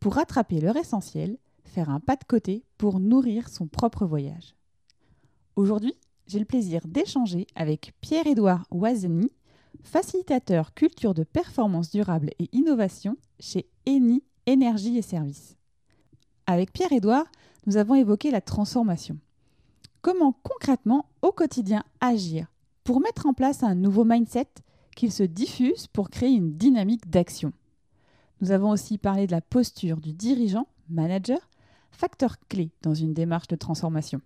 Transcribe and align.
pour 0.00 0.14
rattraper 0.14 0.60
leur 0.60 0.76
essentiel, 0.76 1.38
faire 1.64 1.90
un 1.90 2.00
pas 2.00 2.16
de 2.16 2.24
côté 2.24 2.64
pour 2.76 3.00
nourrir 3.00 3.48
son 3.48 3.66
propre 3.66 4.06
voyage. 4.06 4.54
Aujourd'hui, 5.56 5.94
j'ai 6.26 6.38
le 6.38 6.44
plaisir 6.44 6.82
d'échanger 6.86 7.46
avec 7.54 7.92
Pierre-Édouard 8.00 8.66
Oiseny, 8.70 9.30
facilitateur 9.82 10.74
culture 10.74 11.14
de 11.14 11.24
performance 11.24 11.90
durable 11.90 12.30
et 12.38 12.48
innovation 12.52 13.16
chez 13.40 13.68
Eni 13.86 14.22
Énergie 14.46 14.98
et 14.98 15.02
Services. 15.02 15.56
Avec 16.46 16.72
Pierre-Édouard, 16.72 17.26
nous 17.66 17.76
avons 17.76 17.94
évoqué 17.94 18.30
la 18.30 18.40
transformation. 18.40 19.18
Comment 20.00 20.32
concrètement, 20.42 21.06
au 21.22 21.32
quotidien, 21.32 21.82
agir 22.00 22.46
pour 22.84 23.00
mettre 23.00 23.26
en 23.26 23.34
place 23.34 23.62
un 23.62 23.74
nouveau 23.74 24.04
mindset 24.04 24.48
qu'il 24.96 25.12
se 25.12 25.22
diffuse 25.22 25.86
pour 25.88 26.08
créer 26.08 26.30
une 26.30 26.56
dynamique 26.56 27.10
d'action? 27.10 27.52
Nous 28.40 28.52
avons 28.52 28.70
aussi 28.70 28.98
parlé 28.98 29.26
de 29.26 29.32
la 29.32 29.40
posture 29.40 29.96
du 29.96 30.12
dirigeant, 30.12 30.68
manager, 30.88 31.40
facteur 31.90 32.36
clé 32.48 32.70
dans 32.82 32.94
une 32.94 33.12
démarche 33.12 33.48
de 33.48 33.56
transformation. 33.56 34.20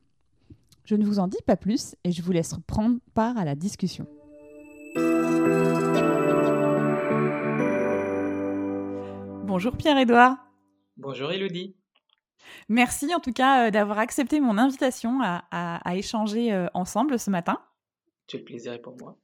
Je 0.84 0.96
ne 0.96 1.06
vous 1.06 1.18
en 1.18 1.28
dis 1.28 1.40
pas 1.46 1.56
plus 1.56 1.96
et 2.04 2.12
je 2.12 2.20
vous 2.20 2.32
laisse 2.32 2.54
prendre 2.66 2.98
part 3.14 3.38
à 3.38 3.44
la 3.44 3.54
discussion. 3.54 4.06
Bonjour 9.46 9.76
Pierre-Édouard. 9.76 10.36
Bonjour 10.98 11.32
Elodie. 11.32 11.74
Merci 12.68 13.14
en 13.14 13.20
tout 13.20 13.32
cas 13.32 13.68
euh, 13.68 13.70
d'avoir 13.70 13.98
accepté 13.98 14.40
mon 14.40 14.58
invitation 14.58 15.20
à, 15.22 15.80
échanger 15.94 16.52
euh, 16.52 16.66
ensemble 16.74 17.18
ce 17.18 17.30
matin. 17.30 17.58
Tout 18.26 18.36
le 18.36 18.44
plaisir 18.44 18.72
est 18.72 18.80
pour 18.80 18.96
moi. 18.98 19.16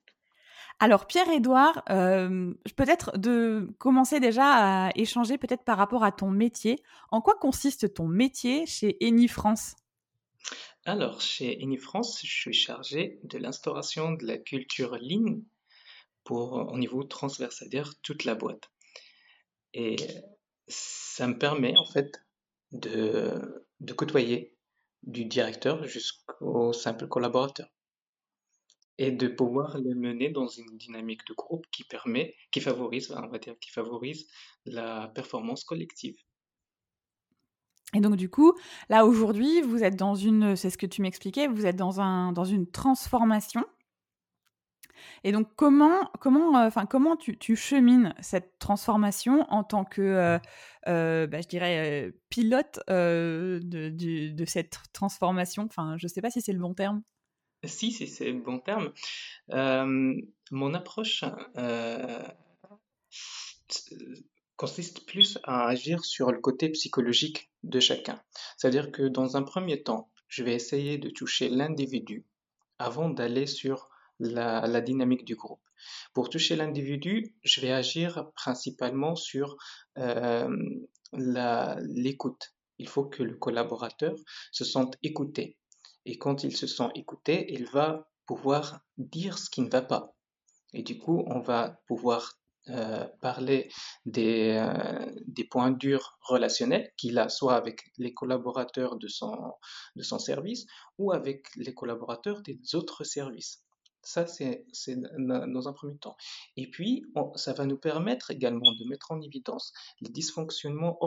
Alors 0.80 1.08
Pierre-Édouard, 1.08 1.82
euh, 1.90 2.54
peut-être 2.76 3.18
de 3.18 3.68
commencer 3.78 4.20
déjà 4.20 4.86
à 4.86 4.90
échanger 4.94 5.36
peut-être 5.36 5.64
par 5.64 5.76
rapport 5.76 6.04
à 6.04 6.12
ton 6.12 6.30
métier. 6.30 6.80
En 7.10 7.20
quoi 7.20 7.34
consiste 7.34 7.94
ton 7.94 8.06
métier 8.06 8.64
chez 8.64 8.96
Eni 9.04 9.26
France? 9.26 9.74
Alors 10.84 11.20
chez 11.20 11.60
Eni 11.60 11.78
France, 11.78 12.20
je 12.22 12.32
suis 12.32 12.52
chargé 12.52 13.18
de 13.24 13.38
l'instauration 13.38 14.12
de 14.12 14.24
la 14.24 14.38
culture 14.38 14.94
ligne 14.96 15.42
pour 16.22 16.52
au 16.52 16.78
niveau 16.78 17.02
transversal, 17.02 17.58
c'est-à-dire 17.58 17.94
toute 18.02 18.24
la 18.24 18.36
boîte. 18.36 18.70
Et 19.74 19.96
ça 20.68 21.26
me 21.26 21.36
permet 21.36 21.76
en 21.76 21.86
fait 21.86 22.22
de 22.70 23.92
côtoyer 23.96 24.56
du 25.02 25.24
directeur 25.24 25.84
jusqu'au 25.88 26.72
simple 26.72 27.08
collaborateur 27.08 27.68
et 28.98 29.12
de 29.12 29.28
pouvoir 29.28 29.78
les 29.78 29.94
mener 29.94 30.28
dans 30.30 30.48
une 30.48 30.76
dynamique 30.76 31.26
de 31.26 31.34
groupe 31.34 31.66
qui 31.70 31.84
permet, 31.84 32.34
qui 32.50 32.60
favorise, 32.60 33.10
on 33.12 33.28
va 33.28 33.38
dire, 33.38 33.54
qui 33.60 33.70
favorise 33.70 34.28
la 34.66 35.08
performance 35.14 35.64
collective. 35.64 36.16
Et 37.94 38.00
donc 38.00 38.16
du 38.16 38.28
coup, 38.28 38.52
là 38.90 39.06
aujourd'hui, 39.06 39.62
vous 39.62 39.82
êtes 39.82 39.96
dans 39.96 40.14
une, 40.14 40.56
c'est 40.56 40.68
ce 40.68 40.76
que 40.76 40.86
tu 40.86 41.00
m'expliquais, 41.00 41.46
vous 41.46 41.64
êtes 41.64 41.76
dans 41.76 42.00
un, 42.00 42.32
dans 42.32 42.44
une 42.44 42.70
transformation. 42.70 43.64
Et 45.24 45.32
donc 45.32 45.48
comment, 45.56 46.10
comment, 46.20 46.58
euh, 46.58 46.66
enfin 46.66 46.84
comment 46.84 47.16
tu, 47.16 47.38
tu, 47.38 47.56
chemines 47.56 48.14
cette 48.20 48.58
transformation 48.58 49.46
en 49.48 49.64
tant 49.64 49.84
que, 49.84 50.02
euh, 50.02 50.38
euh, 50.88 51.26
bah, 51.26 51.40
je 51.40 51.48
dirais, 51.48 52.12
pilote 52.30 52.80
de, 52.88 53.60
de, 53.62 54.44
cette 54.44 54.78
transformation? 54.92 55.64
Enfin, 55.64 55.96
je 55.98 56.06
ne 56.06 56.08
sais 56.08 56.20
pas 56.20 56.30
si 56.30 56.42
c'est 56.42 56.52
le 56.52 56.58
bon 56.58 56.74
terme. 56.74 57.02
Si, 57.64 57.90
si, 57.90 58.06
c'est 58.06 58.32
bon 58.32 58.60
terme. 58.60 58.92
Euh, 59.52 60.14
mon 60.50 60.74
approche 60.74 61.24
euh, 61.56 62.22
consiste 64.56 65.06
plus 65.06 65.38
à 65.42 65.66
agir 65.66 66.04
sur 66.04 66.30
le 66.30 66.40
côté 66.40 66.68
psychologique 66.70 67.50
de 67.64 67.80
chacun. 67.80 68.22
C'est-à-dire 68.56 68.92
que 68.92 69.02
dans 69.02 69.36
un 69.36 69.42
premier 69.42 69.82
temps, 69.82 70.10
je 70.28 70.44
vais 70.44 70.54
essayer 70.54 70.98
de 70.98 71.10
toucher 71.10 71.48
l'individu 71.48 72.24
avant 72.78 73.08
d'aller 73.08 73.46
sur 73.46 73.88
la, 74.20 74.80
dynamique 74.80 75.24
du 75.24 75.34
groupe. 75.34 75.62
Pour 76.12 76.28
toucher 76.28 76.56
l'individu, 76.56 77.34
je 77.42 77.60
vais 77.60 77.72
agir 77.72 78.30
principalement 78.34 79.16
sur 79.16 79.56
euh, 79.98 80.48
l'écoute. 81.12 82.54
Il 82.78 82.88
faut 82.88 83.04
que 83.04 83.22
le 83.22 83.36
collaborateur 83.36 84.14
se 84.52 84.64
sente 84.64 84.96
écouté. 85.02 85.56
Et 86.08 86.16
quand 86.16 86.42
il 86.42 86.56
se 86.56 86.66
sent 86.66 86.88
écouté, 86.94 87.52
il 87.52 87.66
va 87.66 88.08
pouvoir 88.24 88.80
dire 88.96 89.36
ce 89.36 89.50
qui 89.50 89.60
ne 89.60 89.68
va 89.68 89.82
pas. 89.82 90.14
Et 90.72 90.82
du 90.82 90.98
coup, 90.98 91.22
on 91.26 91.40
va 91.40 91.82
pouvoir 91.86 92.32
euh, 92.70 93.06
parler 93.20 93.70
des, 94.06 94.56
euh, 94.56 95.12
des, 95.26 95.44
points 95.44 95.70
durs 95.70 96.18
relationnels 96.22 96.90
qu'il 96.96 97.18
a, 97.18 97.28
soit 97.28 97.56
avec 97.56 97.92
les 97.98 98.14
collaborateurs 98.14 98.96
de 98.96 99.06
son 99.06 100.18
service 100.18 100.64
ou 100.96 101.12
avec 101.12 101.54
les 101.56 101.74
collaborateurs 101.74 102.40
des 102.40 102.58
autres 102.74 103.04
services. 103.04 103.62
Ça, 104.02 104.26
c'est 104.26 104.64
dans 105.18 105.68
un 105.68 105.72
premier 105.74 105.98
temps. 105.98 106.16
Et 106.56 106.70
puis, 106.70 107.04
ça 107.34 107.52
va 107.52 107.66
nous 107.66 107.76
permettre 107.76 108.30
également 108.30 108.72
de 108.72 108.88
mettre 108.88 109.12
en 109.12 109.20
évidence 109.20 109.74
les 110.00 110.08
dysfonctionnements 110.08 110.98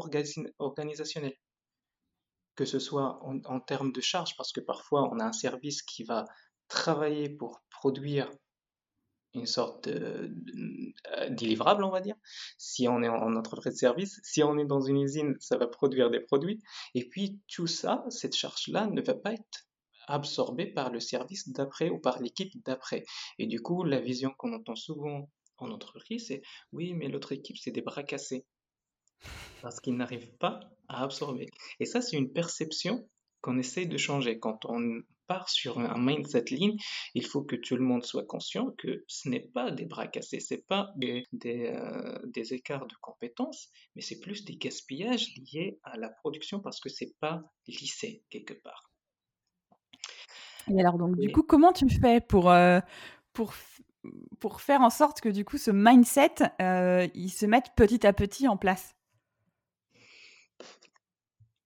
organisationnels 0.59 1.37
que 2.55 2.65
ce 2.65 2.79
soit 2.79 3.19
en, 3.23 3.59
termes 3.59 3.91
de 3.91 4.01
charge, 4.01 4.35
parce 4.37 4.51
que 4.51 4.59
parfois 4.59 5.09
on 5.11 5.19
a 5.19 5.25
un 5.25 5.31
service 5.31 5.81
qui 5.81 6.03
va 6.03 6.25
travailler 6.67 7.29
pour 7.29 7.61
produire 7.69 8.29
une 9.33 9.45
sorte 9.45 9.87
de, 9.87 10.31
on 11.83 11.89
va 11.89 12.01
dire. 12.01 12.15
Si 12.57 12.87
on 12.87 13.01
est 13.01 13.09
en 13.09 13.35
entreprise 13.35 13.73
de 13.73 13.77
service, 13.79 14.19
si 14.23 14.43
on 14.43 14.57
est 14.57 14.65
dans 14.65 14.81
une 14.81 15.01
usine, 15.01 15.35
ça 15.39 15.57
va 15.57 15.67
produire 15.67 16.09
des 16.09 16.19
produits. 16.19 16.61
Et 16.95 17.07
puis 17.07 17.39
tout 17.47 17.67
ça, 17.67 18.03
cette 18.09 18.35
charge-là 18.35 18.87
ne 18.87 19.01
va 19.01 19.13
pas 19.13 19.33
être 19.33 19.67
absorbée 20.07 20.65
par 20.65 20.91
le 20.91 20.99
service 20.99 21.49
d'après 21.49 21.89
ou 21.89 21.99
par 21.99 22.19
l'équipe 22.19 22.51
d'après. 22.65 23.05
Et 23.37 23.47
du 23.47 23.61
coup, 23.61 23.83
la 23.83 23.99
vision 23.99 24.33
qu'on 24.37 24.53
entend 24.53 24.75
souvent 24.75 25.29
en 25.57 25.71
entreprise, 25.71 26.27
c'est 26.27 26.41
oui, 26.71 26.93
mais 26.93 27.07
l'autre 27.07 27.31
équipe, 27.31 27.57
c'est 27.57 27.71
des 27.71 27.81
bras 27.81 28.03
cassés 28.03 28.45
parce 29.61 29.79
qu'ils 29.79 29.95
n'arrivent 29.95 30.35
pas 30.37 30.59
à 30.87 31.03
absorber. 31.03 31.47
Et 31.79 31.85
ça, 31.85 32.01
c'est 32.01 32.17
une 32.17 32.31
perception 32.31 33.07
qu'on 33.41 33.57
essaye 33.57 33.87
de 33.87 33.97
changer. 33.97 34.39
Quand 34.39 34.65
on 34.65 35.01
part 35.27 35.49
sur 35.49 35.79
un 35.79 35.97
mindset 35.97 36.45
ligne, 36.51 36.77
il 37.15 37.25
faut 37.25 37.41
que 37.41 37.55
tout 37.55 37.75
le 37.75 37.83
monde 37.83 38.03
soit 38.03 38.25
conscient 38.25 38.71
que 38.77 39.03
ce 39.07 39.29
n'est 39.29 39.47
pas 39.53 39.71
des 39.71 39.85
bras 39.85 40.07
cassés, 40.07 40.39
ce 40.39 40.55
n'est 40.55 40.61
pas 40.61 40.91
des, 40.97 41.25
euh, 41.45 42.19
des, 42.25 42.53
écarts 42.53 42.85
de 42.85 42.95
compétences, 43.01 43.69
mais 43.95 44.01
c'est 44.01 44.19
plus 44.19 44.43
des 44.43 44.57
gaspillages 44.57 45.33
liés 45.37 45.79
à 45.83 45.97
la 45.97 46.09
production 46.09 46.59
parce 46.59 46.79
que 46.79 46.89
c'est 46.89 47.15
pas 47.19 47.41
lissé 47.67 48.23
quelque 48.29 48.53
part. 48.53 48.91
Et 50.69 50.79
alors, 50.79 50.97
donc, 50.97 51.17
du 51.17 51.31
coup, 51.31 51.43
comment 51.43 51.71
tu 51.71 51.89
fais 51.89 52.21
pour, 52.21 52.51
euh, 52.51 52.79
pour, 53.33 53.53
pour 54.39 54.61
faire 54.61 54.81
en 54.81 54.89
sorte 54.89 55.21
que, 55.21 55.29
du 55.29 55.45
coup, 55.45 55.57
ce 55.57 55.71
mindset, 55.71 56.35
euh, 56.61 57.07
il 57.15 57.29
se 57.29 57.45
mette 57.45 57.67
petit 57.75 58.05
à 58.05 58.13
petit 58.13 58.47
en 58.47 58.57
place? 58.57 58.95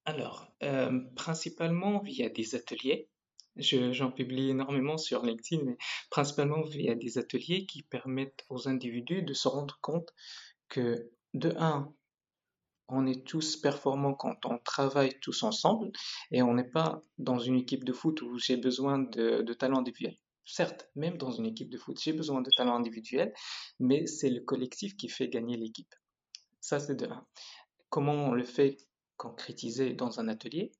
Alors, 0.05 0.47
euh, 0.63 0.99
principalement 1.15 1.99
via 1.99 2.29
des 2.29 2.55
ateliers. 2.55 3.09
j'en 3.57 4.11
publie 4.11 4.49
énormément 4.49 4.97
sur 4.97 5.23
LinkedIn, 5.23 5.63
mais 5.63 5.77
principalement 6.09 6.61
via 6.61 6.93
des 6.95 7.17
ateliers 7.17 7.65
qui 7.65 7.83
permettent 7.83 8.45
aux 8.49 8.67
individus 8.67 9.23
de 9.23 9.33
se 9.33 9.47
rendre 9.47 9.79
compte 9.81 10.13
que, 10.69 11.09
de 11.33 11.53
un, 11.57 11.93
on 12.87 13.07
est 13.07 13.25
tous 13.25 13.57
performants 13.57 14.13
quand 14.13 14.45
on 14.45 14.59
travaille 14.59 15.19
tous 15.21 15.41
ensemble 15.43 15.91
et 16.31 16.43
on 16.43 16.53
n'est 16.53 16.69
pas 16.69 17.01
dans 17.17 17.39
une 17.39 17.55
équipe 17.55 17.83
de 17.83 17.93
foot 17.93 18.21
où 18.21 18.37
j'ai 18.37 18.57
besoin 18.57 18.99
de, 18.99 19.41
de 19.41 19.53
talents 19.53 19.79
individuels. 19.79 20.19
Certes, 20.45 20.87
même 20.95 21.17
dans 21.17 21.31
une 21.31 21.47
équipe 21.47 21.71
de 21.71 21.77
foot, 21.77 21.99
j'ai 21.99 22.13
besoin 22.13 22.41
de 22.41 22.51
talents 22.55 22.75
individuels, 22.75 23.33
mais 23.79 24.05
c'est 24.05 24.29
le 24.29 24.41
collectif 24.41 24.95
qui 24.95 25.09
fait 25.09 25.27
gagner 25.27 25.57
l'équipe. 25.57 25.95
Ça, 26.61 26.79
c'est 26.79 26.95
de 26.95 27.07
un. 27.07 27.25
Comment 27.89 28.13
on 28.13 28.33
le 28.33 28.43
fait 28.43 28.77
concrétiser 29.17 29.93
dans 29.93 30.19
un 30.19 30.27
atelier, 30.27 30.71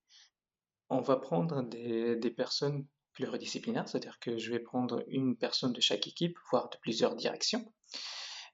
on 0.90 1.02
va 1.02 1.18
prendre 1.18 1.64
des, 1.64 2.32
personnes 2.32 2.86
pluridisciplinaires, 3.14 3.88
c'est-à-dire 3.88 4.20
que 4.20 4.38
je 4.38 4.52
vais 4.52 4.60
prendre 4.60 5.04
une 5.08 5.38
personne 5.38 5.74
de 5.74 5.82
chaque 5.82 6.08
équipe, 6.08 6.38
voire 6.52 6.70
de 6.70 6.78
plusieurs 6.78 7.16
directions, 7.16 7.74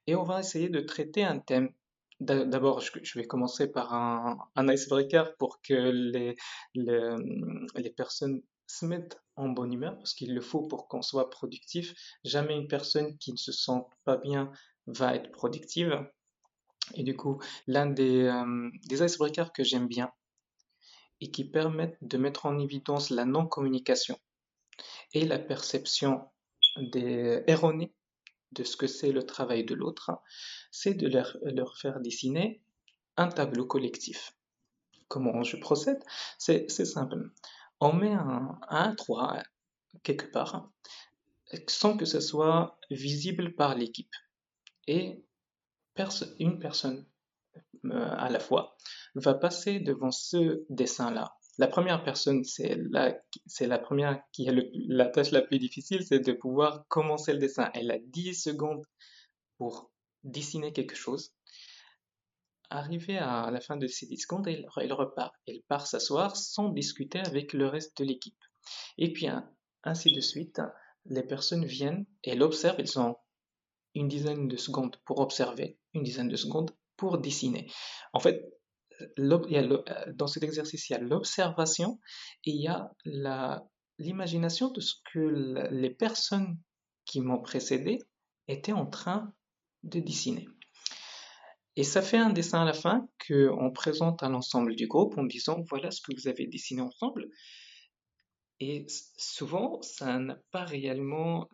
et 0.08 0.16
on 0.16 0.24
va 0.24 0.40
essayer 0.40 0.70
de 0.70 0.80
traiter 0.80 1.24
un 1.24 1.40
thème 1.40 1.74
D'abord, 2.22 2.82
je 2.82 3.18
vais 3.18 3.26
commencer 3.26 3.72
par 3.72 3.96
un, 3.96 4.38
un 4.56 4.72
icebreaker 4.72 5.36
pour 5.38 5.60
que 5.64 5.74
les, 5.74 6.36
les, 6.76 7.16
les 7.74 7.90
personnes 7.90 8.44
se 8.68 8.86
mettent 8.86 9.20
en 9.36 9.50
bonne 9.50 9.74
humeur, 9.74 9.98
parce 9.98 10.14
qu'il 10.14 10.36
le 10.36 10.42
faut 10.42 10.62
pour 10.68 10.88
qu'on 10.88 11.02
soit 11.02 11.32
productif. 11.32 11.96
Jamais 12.24 12.56
une 12.56 12.68
personne 12.68 13.18
qui 13.18 13.32
ne 13.32 13.38
se 13.38 13.52
sent 13.52 13.82
pas 14.04 14.18
bien 14.18 14.52
va 14.86 15.16
être 15.16 15.32
productive. 15.32 16.08
Et 16.96 17.04
du 17.04 17.16
coup, 17.16 17.42
l'un 17.68 17.86
des, 17.86 18.24
euh, 18.24 18.70
des 18.88 19.04
icebreakers 19.04 19.54
que 19.54 19.64
j'aime 19.64 19.88
bien 19.88 20.12
et 21.20 21.32
qui 21.32 21.46
permettent 21.46 21.98
de 22.02 22.18
mettre 22.18 22.46
en 22.46 22.58
évidence 22.60 23.10
la 23.10 23.26
non-communication 23.26 24.18
et 25.14 25.26
la 25.26 25.40
perception 25.40 26.22
des 26.78 27.44
erronée 27.48 27.94
de 28.54 28.64
ce 28.64 28.76
que 28.76 28.88
c'est 28.88 29.12
le 29.12 29.26
travail 29.26 29.64
de 29.64 29.76
l'autre, 29.76 30.12
c'est 30.72 30.94
de 30.94 31.08
leur, 31.08 31.38
leur, 31.44 31.78
faire 31.78 32.00
dessiner 32.02 32.62
un 33.18 33.30
tableau 33.30 33.66
collectif. 33.66 34.34
Comment 35.08 35.44
je 35.44 35.58
procède? 35.58 36.04
C'est 36.38 36.70
simple. 36.70 37.32
On 37.80 37.94
met 37.94 38.14
un, 38.14 38.60
un 38.70 38.96
3 38.96 39.44
quelque 40.04 40.26
part 40.26 40.70
sans 41.68 41.98
que 41.98 42.06
ce 42.06 42.20
soit 42.20 42.78
visible 42.90 43.56
par 43.56 43.76
l'équipe. 43.76 44.14
Et 44.88 45.24
une 46.40 46.60
personne 46.60 47.06
euh, 47.86 48.16
à 48.18 48.30
la 48.30 48.40
fois 48.40 48.78
va 49.16 49.34
passer 49.34 49.80
devant 49.80 50.12
ce 50.12 50.64
dessin-là. 50.70 51.36
La 51.58 51.68
première 51.68 52.04
personne, 52.04 52.44
c'est 52.44 52.78
la, 52.90 53.80
première 53.80 54.22
qui 54.32 54.48
a 54.48 54.54
la 54.54 55.08
tâche 55.08 55.32
la 55.32 55.42
plus 55.42 55.60
difficile, 55.60 56.04
c'est 56.04 56.20
de 56.20 56.32
pouvoir 56.32 56.88
commencer 56.88 57.34
le 57.34 57.40
dessin. 57.40 57.70
Elle 57.74 57.92
a 57.92 58.00
10 58.00 58.36
secondes 58.36 58.84
pour 59.58 59.92
dessiner 60.24 60.74
quelque 60.74 60.96
chose. 60.96 61.34
Arrivé 62.70 63.18
à 63.18 63.52
la 63.52 63.60
fin 63.60 63.76
de 63.76 63.88
ces 63.88 64.06
10 64.06 64.18
secondes, 64.18 64.48
elle, 64.48 64.66
elle 64.78 64.94
repart. 64.94 65.36
Elle 65.46 65.62
part 65.68 65.88
s'asseoir 65.88 66.38
sans 66.38 66.70
discuter 66.70 67.20
avec 67.20 67.54
le 67.54 67.68
reste 67.68 67.98
de 67.98 68.06
l'équipe. 68.06 68.42
Et 68.98 69.12
puis, 69.12 69.28
ainsi 69.84 70.14
de 70.14 70.22
suite, 70.22 70.62
les 71.06 71.24
personnes 71.24 71.66
viennent 71.66 72.06
et 72.24 72.36
l'observent. 72.36 72.80
Ils 72.80 73.00
ont 73.00 73.18
une 73.96 74.08
dizaine 74.08 74.48
de 74.48 74.58
secondes 74.58 74.96
pour 75.06 75.20
observer, 75.20 75.78
une 75.94 76.04
dizaine 76.04 76.30
de 76.30 76.36
secondes 76.36 76.72
pour 76.98 77.18
dessiner. 77.18 77.70
En 78.14 78.20
fait, 78.20 78.44
dans 79.18 80.28
cet 80.28 80.44
exercice, 80.44 80.90
il 80.90 80.94
y 80.94 80.96
a 80.96 81.00
l'observation 81.00 82.00
et 82.46 82.52
il 82.52 82.62
y 82.62 82.68
a 82.68 82.92
l'imagination 83.98 84.70
de 84.72 84.82
ce 84.82 84.96
que 85.12 85.68
les 85.72 85.90
personnes 85.90 86.60
qui 87.06 87.20
m'ont 87.22 87.42
précédé 87.42 88.00
étaient 88.48 88.72
en 88.72 88.86
train 88.86 89.34
de 89.84 90.00
dessiner. 90.00 90.48
Et 91.76 91.84
ça 91.84 92.02
fait 92.02 92.18
un 92.18 92.30
dessin 92.30 92.62
à 92.62 92.66
la 92.66 92.74
fin 92.74 93.08
qu'on 93.28 93.72
présente 93.72 94.22
à 94.24 94.30
l'ensemble 94.30 94.76
du 94.76 94.88
groupe 94.88 95.18
en 95.18 95.24
disant 95.24 95.64
voilà 95.70 95.90
ce 95.90 96.02
que 96.02 96.14
vous 96.14 96.28
avez 96.28 96.46
dessiné 96.46 96.82
ensemble. 96.82 97.30
Et 98.60 98.86
souvent, 99.18 99.82
ça 99.82 100.20
n'a 100.20 100.38
pas 100.52 100.66
réellement 100.66 101.50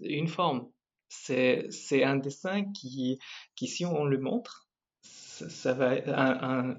une 0.00 0.26
forme. 0.26 0.68
C'est 1.08 2.04
un 2.04 2.16
dessin 2.16 2.64
qui, 2.72 3.18
si 3.56 3.84
on 3.84 4.04
le 4.04 4.18
montre, 4.18 4.68
ça, 5.02 5.72
va, 5.74 5.90
un, 6.06 6.70
un, 6.70 6.78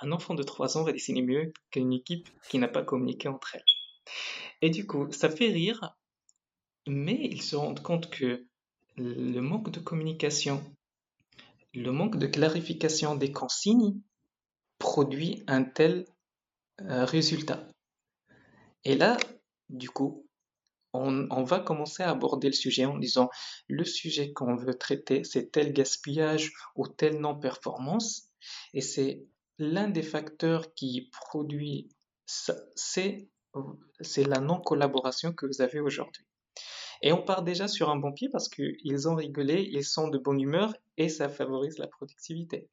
un, 0.00 0.12
enfant 0.12 0.34
de 0.34 0.42
3 0.42 0.76
ans 0.76 0.82
va 0.82 0.92
dessiner 0.92 1.22
mieux 1.22 1.52
qu'une 1.70 1.92
équipe 1.92 2.28
qui 2.48 2.58
n'a 2.58 2.68
pas 2.68 2.82
communiqué 2.82 3.28
entre 3.28 3.54
elles. 3.54 3.64
Et 4.62 4.70
du 4.70 4.86
coup, 4.86 5.10
ça 5.12 5.30
fait 5.30 5.48
rire, 5.48 5.96
mais 6.86 7.18
ils 7.22 7.42
se 7.42 7.56
rendent 7.56 7.82
compte 7.82 8.10
que 8.10 8.46
le 8.96 9.40
manque 9.40 9.70
de 9.70 9.80
communication, 9.80 10.62
le 11.74 11.92
manque 11.92 12.18
de 12.18 12.26
clarification 12.26 13.14
des 13.16 13.32
consignes 13.32 14.00
produit 14.78 15.44
un 15.46 15.62
tel 15.62 16.06
euh, 16.80 17.04
résultat. 17.04 17.68
Et 18.84 18.94
là, 18.94 19.16
du 19.68 19.90
coup, 19.90 20.25
on, 20.96 21.42
va 21.44 21.60
commencer 21.60 22.02
à 22.02 22.10
aborder 22.10 22.48
le 22.48 22.54
sujet 22.54 22.84
en 22.84 22.98
disant 22.98 23.30
le 23.68 23.84
sujet 23.84 24.32
qu'on 24.32 24.56
veut 24.56 24.76
traiter, 24.76 25.24
c'est 25.24 25.50
tel 25.50 25.72
gaspillage 25.72 26.52
ou 26.74 26.88
telle 26.88 27.20
non-performance, 27.20 28.28
et 28.74 28.80
c'est 28.80 29.24
l'un 29.58 29.88
des 29.88 30.02
facteurs 30.02 30.74
qui 30.74 31.10
produit 31.12 31.88
c'est 32.26 33.28
la 34.24 34.40
non-collaboration 34.40 35.32
que 35.32 35.46
vous 35.46 35.62
avez 35.62 35.80
aujourd'hui. 35.80 36.24
Et 37.02 37.12
on 37.12 37.22
part 37.22 37.42
déjà 37.42 37.68
sur 37.68 37.90
un 37.90 37.96
bon 37.96 38.12
pied 38.12 38.28
parce 38.28 38.48
qu'ils 38.48 39.08
ont 39.08 39.14
rigolé, 39.14 39.68
ils 39.70 39.84
sont 39.84 40.08
de 40.08 40.18
bonne 40.18 40.40
humeur 40.40 40.74
et 40.96 41.08
ça 41.08 41.28
favorise 41.28 41.78
la 41.78 41.86
productivité. 41.86 42.68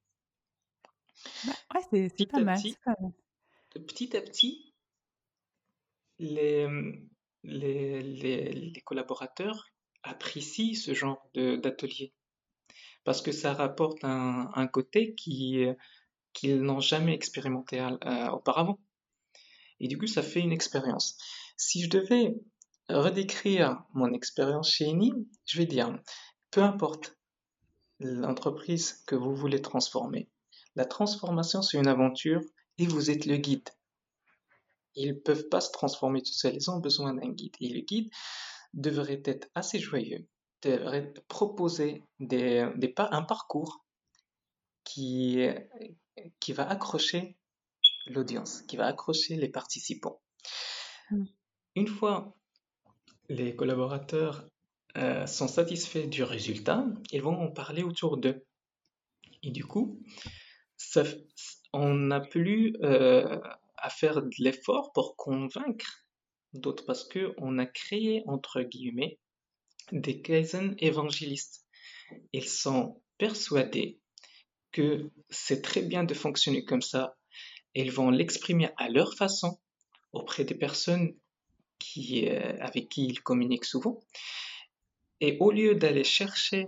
Bah, 1.46 1.54
ouais, 1.76 2.10
c'est 2.18 2.26
pas, 2.26 2.40
mal. 2.40 2.60
Petit 3.70 4.16
à 4.16 4.22
petit, 4.22 4.74
les, 6.20 6.68
les, 7.44 8.74
collaborateurs 8.86 9.70
apprécient 10.04 10.76
ce 10.76 10.94
genre 10.94 11.30
d'atelier 11.36 12.14
parce 13.04 13.22
que 13.22 13.32
ça 13.32 13.54
rapporte 13.54 14.04
un, 14.04 14.50
un 14.54 14.68
côté 14.68 15.14
qu'ils 15.16 15.76
n'ont 16.62 16.80
jamais 16.80 17.14
expérimenté 17.14 17.80
euh, 17.82 18.30
auparavant. 18.30 18.80
Et 19.80 19.88
du 19.88 19.98
coup, 19.98 20.08
ça 20.08 20.24
fait 20.24 20.40
une 20.40 20.54
expérience. 20.54 21.18
Si 21.58 21.84
je 21.84 21.90
devais 21.90 22.36
redécrire 22.90 23.84
mon 23.94 24.14
expérience 24.14 24.72
chez 24.72 24.86
Eni, 24.86 25.12
je 25.46 25.58
vais 25.58 25.66
dire, 25.66 25.98
peu 26.52 26.62
importe 26.64 27.18
l'entreprise 28.00 29.04
que 29.08 29.16
vous 29.16 29.36
voulez 29.36 29.62
transformer, 29.62 30.30
la 30.76 30.86
transformation, 30.86 31.62
c'est 31.62 31.78
une 31.78 31.88
aventure 31.88 32.42
et 32.78 32.88
vous 32.88 33.12
êtes 33.12 33.26
le 33.26 33.38
guide 33.38 33.70
ils 34.96 35.10
ne 35.10 35.20
peuvent 35.20 35.50
pas 35.50 35.62
se 35.62 35.72
transformer 35.72 36.22
tout 36.22 36.34
seuls, 36.34 36.56
ils 36.56 36.72
ont 36.72 36.80
besoin 36.80 37.14
d'un 37.14 37.30
guide. 37.30 37.56
Et 37.60 37.70
le 37.70 37.82
guide 37.82 38.10
devrait 38.74 39.22
être 39.26 39.50
assez 39.56 39.80
joyeux, 39.80 40.28
devrait 40.62 41.14
proposer 41.28 42.04
des, 42.20 42.68
des, 42.76 42.94
un 42.98 43.24
parcours 43.24 43.86
qui, 44.84 45.46
qui 46.40 46.54
va 46.54 46.68
accrocher 46.70 47.38
l'audience, 48.08 48.62
qui 48.64 48.78
va 48.78 48.88
accrocher 48.88 49.36
les 49.36 49.50
participants. 49.50 50.22
Mm. 51.12 51.26
Une 51.76 51.88
fois 51.88 52.36
les 53.30 53.56
collaborateurs 53.56 54.48
euh, 54.98 55.26
sont 55.26 55.48
satisfaits 55.48 56.08
du 56.08 56.24
résultat, 56.24 56.86
ils 57.12 57.22
vont 57.22 57.40
en 57.40 57.50
parler 57.50 57.84
autour 57.84 58.18
d'eux. 58.18 58.46
Et 59.42 59.52
du 59.52 59.66
coup, 59.66 60.00
ça, 60.78 61.04
on 61.74 61.94
n'a 61.94 62.20
plus 62.20 62.76
euh, 62.84 63.40
à 63.84 63.90
faire 63.90 64.22
de 64.24 64.32
l'effort 64.40 64.92
pour 64.94 65.16
convaincre 65.16 66.08
d'autres 66.54 66.86
parce 66.86 67.04
que 67.04 67.34
on 67.38 67.60
a 67.60 67.66
créé 67.66 68.24
entre 68.28 68.62
guillemets 68.62 69.20
des 69.92 70.22
Kaizen 70.22 70.76
évangélistes. 70.80 71.66
Ils 72.32 72.48
sont 72.48 73.02
persuadés 73.18 74.00
que 74.72 75.12
c'est 75.30 75.62
très 75.62 75.82
bien 75.82 76.04
de 76.04 76.14
fonctionner 76.14 76.64
comme 76.64 76.82
ça. 76.82 77.18
Ils 77.76 77.92
vont 77.92 78.10
l'exprimer 78.10 78.70
à 78.78 78.90
leur 78.90 79.14
façon 79.16 79.60
auprès 80.14 80.46
des 80.46 80.56
personnes 80.56 81.16
qui, 81.80 82.30
euh, 82.30 82.58
avec 82.60 82.90
qui 82.90 83.06
ils 83.06 83.22
communiquent 83.22 83.66
souvent. 83.66 84.00
Et 85.20 85.38
au 85.40 85.52
lieu 85.52 85.76
d'aller 85.76 86.04
chercher 86.04 86.68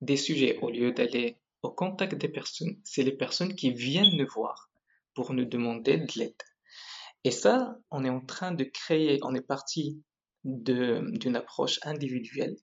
des 0.00 0.16
sujets, 0.16 0.58
au 0.60 0.70
lieu 0.70 0.92
d'aller 0.92 1.36
au 1.62 1.70
contact 1.70 2.14
des 2.14 2.28
personnes, 2.28 2.78
c'est 2.84 3.02
les 3.02 3.16
personnes 3.16 3.54
qui 3.54 3.70
viennent 3.70 4.16
nous 4.16 4.28
voir 4.34 4.70
pour 5.14 5.32
nous 5.32 5.44
demander 5.44 5.98
de 5.98 6.18
l'aide. 6.18 6.42
Et 7.24 7.30
ça, 7.30 7.76
on 7.90 8.04
est 8.04 8.10
en 8.10 8.20
train 8.20 8.52
de 8.52 8.64
créer, 8.64 9.18
on 9.22 9.34
est 9.34 9.46
parti 9.46 10.02
d'une 10.44 11.36
approche 11.36 11.80
individuelle 11.82 12.56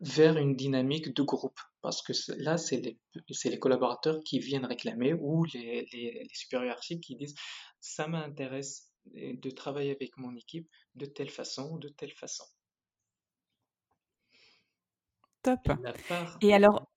vers 0.00 0.36
une 0.36 0.56
dynamique 0.56 1.14
de 1.14 1.22
groupe. 1.22 1.60
Parce 1.80 2.02
que 2.02 2.12
là, 2.38 2.56
c'est 2.56 2.80
les, 2.80 2.98
les, 3.44 3.58
collaborateurs 3.58 4.20
qui 4.24 4.38
viennent 4.38 4.64
réclamer 4.64 5.14
ou 5.14 5.44
les, 5.44 5.88
les, 5.92 6.24
les 6.24 6.34
supérieurs 6.34 6.80
qui 6.80 7.16
disent 7.16 7.34
ça 7.80 8.08
m'intéresse 8.08 8.90
de 9.14 9.50
travailler 9.50 9.92
avec 9.92 10.16
mon 10.18 10.34
équipe 10.36 10.68
de 10.94 11.06
telle 11.06 11.30
façon 11.30 11.70
ou 11.72 11.78
de 11.78 11.88
telle 11.88 12.12
façon. 12.12 12.44
Top. 15.42 15.60
Et 16.40 16.52
alors, 16.52 16.90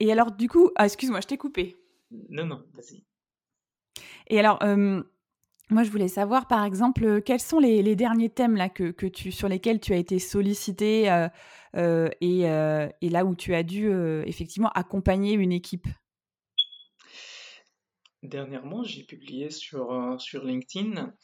et 0.00 0.12
alors 0.12 0.32
du 0.32 0.48
coup, 0.48 0.70
ah, 0.76 0.86
excuse-moi, 0.86 1.20
je 1.20 1.26
t'ai 1.26 1.36
coupé. 1.36 1.76
Non, 2.10 2.46
non, 2.46 2.64
vas-y. 2.72 3.04
Et 4.28 4.38
alors, 4.38 4.62
euh, 4.62 5.02
moi, 5.70 5.82
je 5.82 5.90
voulais 5.90 6.08
savoir, 6.08 6.48
par 6.48 6.64
exemple, 6.64 7.04
euh, 7.04 7.20
quels 7.20 7.40
sont 7.40 7.58
les, 7.58 7.94
derniers 7.94 8.30
thèmes 8.30 8.56
là, 8.56 8.68
que, 8.68 8.90
que, 8.90 9.06
tu, 9.06 9.30
sur 9.30 9.48
lesquels 9.48 9.80
tu 9.80 9.92
as 9.92 9.96
été 9.96 10.18
sollicité 10.18 11.10
euh, 11.10 11.28
euh, 11.76 12.08
et, 12.20 12.42
et, 13.00 13.10
là 13.10 13.24
où 13.24 13.34
tu 13.34 13.54
as 13.54 13.62
dû 13.62 13.90
effectivement 14.26 14.70
accompagner 14.70 15.34
une 15.34 15.52
équipe? 15.52 15.86
Dernièrement, 18.22 18.82
j'ai 18.82 19.04
publié 19.04 19.50
sur, 19.50 20.16
sur 20.18 20.44
LinkedIn 20.44 21.14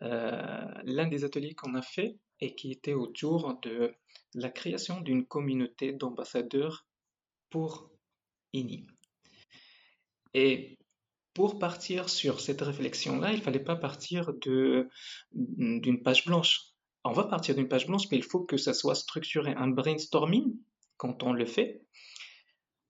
l'un 0.00 1.08
des 1.08 1.24
ateliers 1.24 1.54
qu'on 1.54 1.74
a 1.74 1.82
fait 1.82 2.18
et 2.40 2.54
qui 2.54 2.70
était 2.70 2.92
autour 2.92 3.58
de 3.60 3.94
la 4.34 4.50
création 4.50 5.00
d'une 5.00 5.26
communauté 5.26 5.92
d'ambassadeurs 5.92 6.86
pour 7.50 7.90
INI. 8.52 8.86
Et 10.34 10.78
pour 11.34 11.58
partir 11.58 12.08
sur 12.08 12.40
cette 12.40 12.62
réflexion-là, 12.62 13.32
il 13.32 13.38
ne 13.38 13.42
fallait 13.42 13.58
pas 13.60 13.76
partir 13.76 14.32
d'une 15.32 16.02
page 16.02 16.24
blanche. 16.24 16.72
On 17.04 17.12
va 17.12 17.24
partir 17.24 17.54
d'une 17.54 17.68
page 17.68 17.86
blanche, 17.86 18.04
mais 18.10 18.18
il 18.18 18.24
faut 18.24 18.40
que 18.40 18.56
ça 18.56 18.74
soit 18.74 18.94
structuré. 18.94 19.52
Un 19.56 19.68
brainstorming, 19.68 20.56
quand 20.96 21.22
on 21.22 21.32
le 21.32 21.46
fait, 21.46 21.82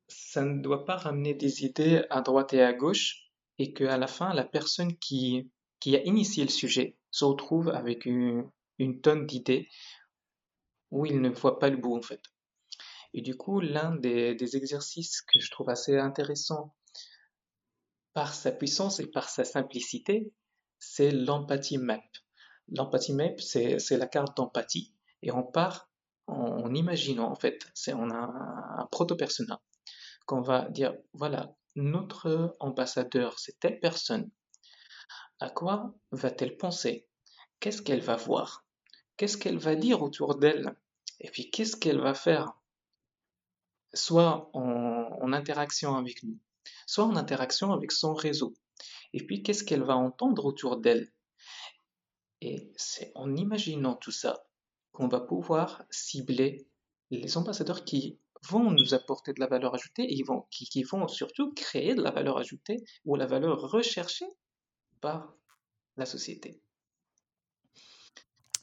ça 0.08 0.42
ne 0.42 0.62
doit 0.62 0.84
pas 0.84 0.96
ramener 0.96 1.34
des 1.34 1.64
idées 1.64 2.02
à 2.10 2.22
droite 2.22 2.54
et 2.54 2.62
à 2.62 2.72
gauche 2.72 3.30
et 3.58 3.72
qu'à 3.72 3.96
la 3.96 4.06
fin, 4.06 4.32
la 4.32 4.44
personne 4.44 4.96
qui, 4.96 5.50
a 5.86 6.02
initié 6.04 6.44
le 6.44 6.50
sujet 6.50 6.96
se 7.10 7.24
retrouve 7.24 7.68
avec 7.68 8.06
une, 8.06 8.50
tonne 9.02 9.26
d'idées 9.26 9.68
où 10.90 11.04
il 11.04 11.20
ne 11.20 11.28
voit 11.28 11.58
pas 11.58 11.68
le 11.68 11.76
bout 11.76 11.96
en 11.96 12.02
fait. 12.02 12.22
Et 13.14 13.20
du 13.20 13.36
coup, 13.36 13.60
l'un 13.60 13.94
des 13.96 14.56
exercices 14.56 15.22
que 15.22 15.40
je 15.40 15.50
trouve 15.50 15.68
assez 15.68 15.98
intéressant 15.98 16.74
par 18.14 18.34
sa 18.34 18.52
puissance 18.52 19.00
et 19.00 19.06
par 19.06 19.28
sa 19.28 19.44
simplicité, 19.44 20.32
c'est 20.78 21.10
l'empathie 21.10 21.78
map. 21.78 22.00
L'empathie 22.68 23.14
map, 23.14 23.36
c'est 23.38 23.96
la 23.96 24.06
carte 24.06 24.36
d'empathie. 24.36 24.94
Et 25.22 25.32
on 25.32 25.42
part 25.42 25.90
en, 26.26 26.74
imaginant, 26.74 27.30
en 27.30 27.34
fait, 27.34 27.66
on 27.88 28.10
a 28.10 28.16
un, 28.16 28.82
un 28.82 28.86
proto-persona 28.90 29.60
qu'on 30.26 30.42
va 30.42 30.68
dire, 30.68 30.94
voilà, 31.14 31.54
notre 31.74 32.54
ambassadeur, 32.60 33.38
c'est 33.38 33.58
telle 33.58 33.80
personne. 33.80 34.30
À 35.40 35.48
quoi 35.48 35.94
va-t-elle 36.10 36.56
penser? 36.56 37.08
Qu'est-ce 37.60 37.82
qu'elle 37.82 38.02
va 38.02 38.16
voir? 38.16 38.64
Qu'est-ce 39.16 39.38
qu'elle 39.38 39.58
va 39.58 39.74
dire 39.74 40.02
autour 40.02 40.36
d'elle? 40.36 40.76
Et 41.20 41.30
puis, 41.30 41.50
qu'est-ce 41.50 41.76
qu'elle 41.76 42.00
va 42.00 42.14
faire? 42.14 42.52
Soit 43.94 44.50
en, 44.52 45.32
interaction 45.32 45.96
avec 45.96 46.22
nous, 46.22 46.38
soit 46.86 47.04
en 47.04 47.16
interaction 47.16 47.72
avec 47.72 47.92
son 47.92 48.14
réseau. 48.14 48.54
Et 49.12 49.24
puis, 49.24 49.42
qu'est-ce 49.42 49.64
qu'elle 49.64 49.82
va 49.82 49.96
entendre 49.96 50.44
autour 50.44 50.78
d'elle? 50.78 51.10
Et 52.40 52.72
c'est 52.76 53.12
en 53.14 53.34
imaginant 53.34 53.94
tout 53.94 54.12
ça 54.12 54.44
qu'on 54.92 55.08
va 55.08 55.20
pouvoir 55.20 55.84
cibler 55.90 56.66
les 57.10 57.36
ambassadeurs 57.36 57.84
qui 57.84 58.20
vont 58.48 58.70
nous 58.70 58.94
apporter 58.94 59.32
de 59.32 59.40
la 59.40 59.46
valeur 59.46 59.74
ajoutée 59.74 60.06
et 60.08 60.22
vont, 60.22 60.46
qui, 60.50 60.82
vont 60.84 61.08
surtout 61.08 61.52
créer 61.54 61.94
de 61.94 62.02
la 62.02 62.10
valeur 62.10 62.38
ajoutée 62.38 62.84
ou 63.04 63.16
la 63.16 63.26
valeur 63.26 63.60
recherchée 63.60 64.28
par 65.00 65.34
la 65.96 66.06
société. 66.06 66.60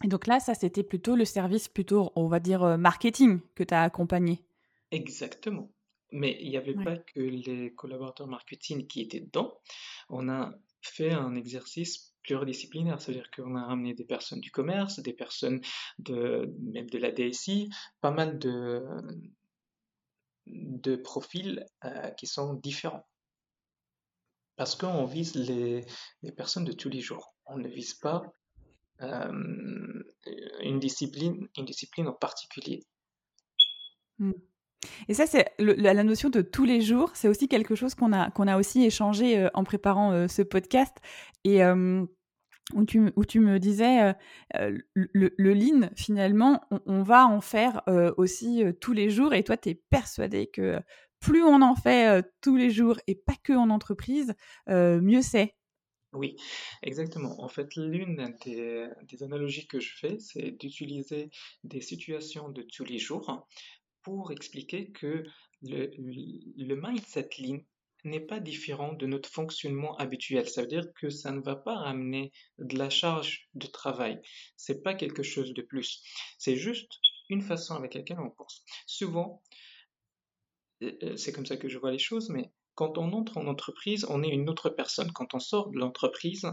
Et 0.04 0.08
donc 0.08 0.28
là, 0.28 0.40
ça, 0.40 0.54
c'était 0.54 0.84
plutôt 0.84 1.16
le 1.16 1.26
service, 1.26 1.68
plutôt, 1.68 2.12
on 2.16 2.28
va 2.28 2.40
dire, 2.40 2.64
euh, 2.64 2.78
marketing 2.78 3.40
que 3.56 3.64
tu 3.64 3.74
as 3.74 3.82
accompagné. 3.82 4.46
Exactement. 4.92 5.72
Mais 6.12 6.38
il 6.40 6.50
n'y 6.50 6.58
avait 6.58 6.76
pas 6.76 6.98
que 6.98 7.20
les 7.20 7.74
collaborateurs 7.74 8.28
marketing 8.28 8.88
qui 8.88 9.02
étaient 9.02 9.22
dedans. 9.22 9.60
On 10.10 10.30
a 10.30 10.54
fait 10.82 11.12
un 11.12 11.36
exercice 11.36 12.14
pluridisciplinaire, 12.24 13.02
c'est-à-dire 13.02 13.30
qu'on 13.32 13.56
a 13.56 13.66
ramené 13.66 13.94
des 13.94 14.06
personnes 14.06 14.40
du 14.40 14.52
commerce, 14.52 15.00
des 15.00 15.14
personnes 15.14 15.62
de, 16.00 16.54
même 16.62 16.90
de 16.90 16.98
la 16.98 17.12
DSI, 17.12 17.70
pas 18.02 18.12
mal 18.12 18.40
de, 18.40 18.84
de 20.48 20.96
profils 20.96 21.66
euh, 21.84 22.10
qui 22.12 22.28
sont 22.28 22.54
différents. 22.56 23.08
Parce 24.56 24.76
qu'on 24.76 25.06
vise 25.06 25.36
les, 25.36 25.86
personnes 26.38 26.66
de 26.66 26.72
tous 26.72 26.90
les 26.90 27.02
jours. 27.02 27.36
On 27.46 27.58
ne 27.58 27.68
vise 27.68 27.94
pas 27.94 28.24
euh, 29.02 30.04
une, 30.62 30.80
discipline, 30.80 31.48
une 31.58 31.66
discipline 31.66 32.08
en 32.08 32.14
particulier. 32.14 32.84
Hmm. 34.18 34.32
Et 35.08 35.14
ça, 35.14 35.26
c'est 35.26 35.46
la, 35.60 36.04
notion 36.04 36.30
de 36.30 36.42
tous 36.42 36.66
les 36.66 36.82
jours. 36.82 37.12
C'est 37.14 37.28
aussi 37.28 37.48
quelque 37.48 37.76
chose 37.76 37.96
qu'on 37.96 38.14
a, 38.14 38.32
qu'on 38.32 38.48
a 38.48 38.58
aussi 38.58 38.84
échangé 38.84 39.38
euh, 39.40 39.50
en 39.54 39.64
préparant 39.64 40.28
ce 40.28 40.42
podcast. 40.42 40.98
Et 41.44 41.62
où 42.74 42.86
tu, 42.86 43.12
où 43.16 43.26
tu 43.26 43.40
me 43.40 43.60
disais, 43.60 44.02
euh, 44.02 44.14
euh, 44.56 44.78
le, 44.94 45.34
le, 45.38 45.54
lean, 45.54 45.90
finalement, 45.96 46.62
on, 46.86 47.04
va 47.04 47.28
en 47.28 47.42
faire 47.42 47.82
euh, 47.88 48.14
aussi 48.18 48.64
tous 48.82 48.94
les 48.94 49.10
jours. 49.10 49.34
Et 49.34 49.44
toi, 49.44 49.58
tu 49.58 49.70
es 49.70 49.76
persuadé 49.76 50.48
que 50.48 50.80
plus 51.20 51.44
on 51.44 51.62
en 51.62 51.76
fait 51.76 52.24
tous 52.42 52.56
les 52.56 52.70
jours 52.70 52.98
et 53.08 53.16
pas 53.16 53.36
que 53.44 53.54
en 53.54 53.70
entreprise, 53.70 54.34
mieux 54.68 55.22
c'est. 55.22 55.56
Oui, 56.14 56.38
exactement. 56.82 57.44
En 57.44 57.50
fait, 57.50 57.76
l'une 57.76 58.34
des, 58.46 58.88
des, 59.04 59.24
analogies 59.24 59.68
que 59.68 59.80
je 59.80 59.94
fais, 59.98 60.18
c'est 60.20 60.52
d'utiliser 60.52 61.30
des 61.64 61.82
situations 61.82 62.50
de 62.50 62.62
tous 62.62 62.86
les 62.86 63.00
jours 63.00 63.46
pour 64.06 64.32
expliquer 64.32 64.92
que 64.92 65.24
le, 65.64 66.76
mindset 66.76 67.28
lean 67.40 67.58
n'est 68.04 68.20
pas 68.20 68.40
différent 68.40 68.94
de 68.94 69.08
notre 69.08 69.28
fonctionnement 69.28 69.98
habituel. 69.98 70.48
Ça 70.48 70.62
veut 70.62 70.68
dire 70.68 70.86
que 70.94 71.10
ça 71.10 71.32
ne 71.32 71.42
va 71.42 71.56
pas 71.56 71.76
ramener 71.76 72.32
de 72.60 72.78
la 72.78 72.92
charge 72.92 73.50
de 73.56 73.66
travail. 73.66 74.22
C'est 74.58 74.84
pas 74.84 74.94
quelque 74.94 75.24
chose 75.24 75.56
de 75.56 75.62
plus. 75.64 76.04
C'est 76.38 76.56
juste 76.56 77.00
une 77.30 77.42
façon 77.42 77.74
avec 77.74 77.96
laquelle 77.96 78.20
on 78.20 78.30
pense. 78.30 78.64
Souvent, 78.86 79.42
euh, 80.84 80.92
euh, 81.02 81.18
c'est 81.18 81.32
comme 81.32 81.48
ça 81.48 81.58
que 81.58 81.68
je 81.68 81.80
vois 81.80 81.92
les 81.92 81.98
choses, 81.98 82.30
mais 82.30 82.52
quand 82.76 83.00
on 83.00 83.12
entre 83.12 83.38
en 83.38 83.48
entreprise, 83.48 84.06
on 84.08 84.22
est 84.22 84.30
une 84.30 84.52
autre 84.52 84.70
personne. 84.70 85.12
Quand 85.14 85.34
on 85.34 85.40
sort 85.40 85.72
de 85.72 85.80
l'entreprise, 85.80 86.46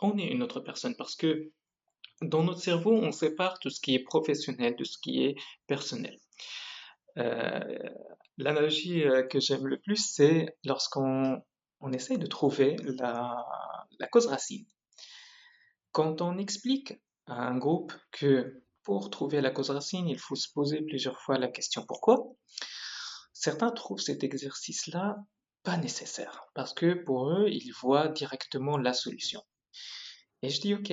on 0.00 0.16
est 0.16 0.28
une 0.28 0.44
autre 0.44 0.60
personne 0.60 0.94
parce 0.94 1.16
que 1.16 1.50
dans 2.22 2.44
notre 2.44 2.60
cerveau, 2.60 2.92
on 2.92 3.10
sépare 3.10 3.58
tout 3.58 3.70
ce 3.70 3.80
qui 3.80 3.96
est 3.96 4.04
professionnel 4.04 4.76
de 4.76 4.84
ce 4.84 4.96
qui 4.98 5.24
est 5.24 5.34
personnel. 5.66 6.16
Euh, 7.18 7.60
l'analogie 8.38 9.04
euh, 9.04 9.22
que 9.22 9.40
j'aime 9.40 9.66
le 9.66 9.78
plus, 9.80 9.96
c'est 9.96 10.56
lorsqu'on 10.64 11.42
on 11.80 11.92
essaye 11.92 12.18
de 12.18 12.26
trouver 12.26 12.76
la 12.98 14.06
cause 14.10 14.26
racine. 14.26 14.66
Quand 15.92 16.22
on 16.22 16.38
explique 16.38 16.94
à 17.26 17.34
un 17.34 17.56
groupe 17.56 17.92
que 18.10 18.62
pour 18.82 19.10
trouver 19.10 19.40
la 19.40 19.50
cause 19.50 19.70
racine, 19.70 20.08
il 20.08 20.18
faut 20.18 20.34
se 20.34 20.52
poser 20.52 20.82
plusieurs 20.82 21.20
fois 21.20 21.38
la 21.38 21.48
question 21.48 21.84
pourquoi, 21.86 22.26
certains 23.32 23.70
trouvent 23.70 24.00
cet 24.00 24.24
exercice-là 24.24 25.16
pas 25.62 25.76
nécessaire 25.78 26.46
parce 26.54 26.74
que 26.74 26.94
pour 26.94 27.30
eux, 27.30 27.48
ils 27.48 27.72
voient 27.80 28.08
directement 28.08 28.76
la 28.76 28.92
solution. 28.92 29.42
Et 30.42 30.50
je 30.50 30.60
dis 30.60 30.74
ok, 30.74 30.92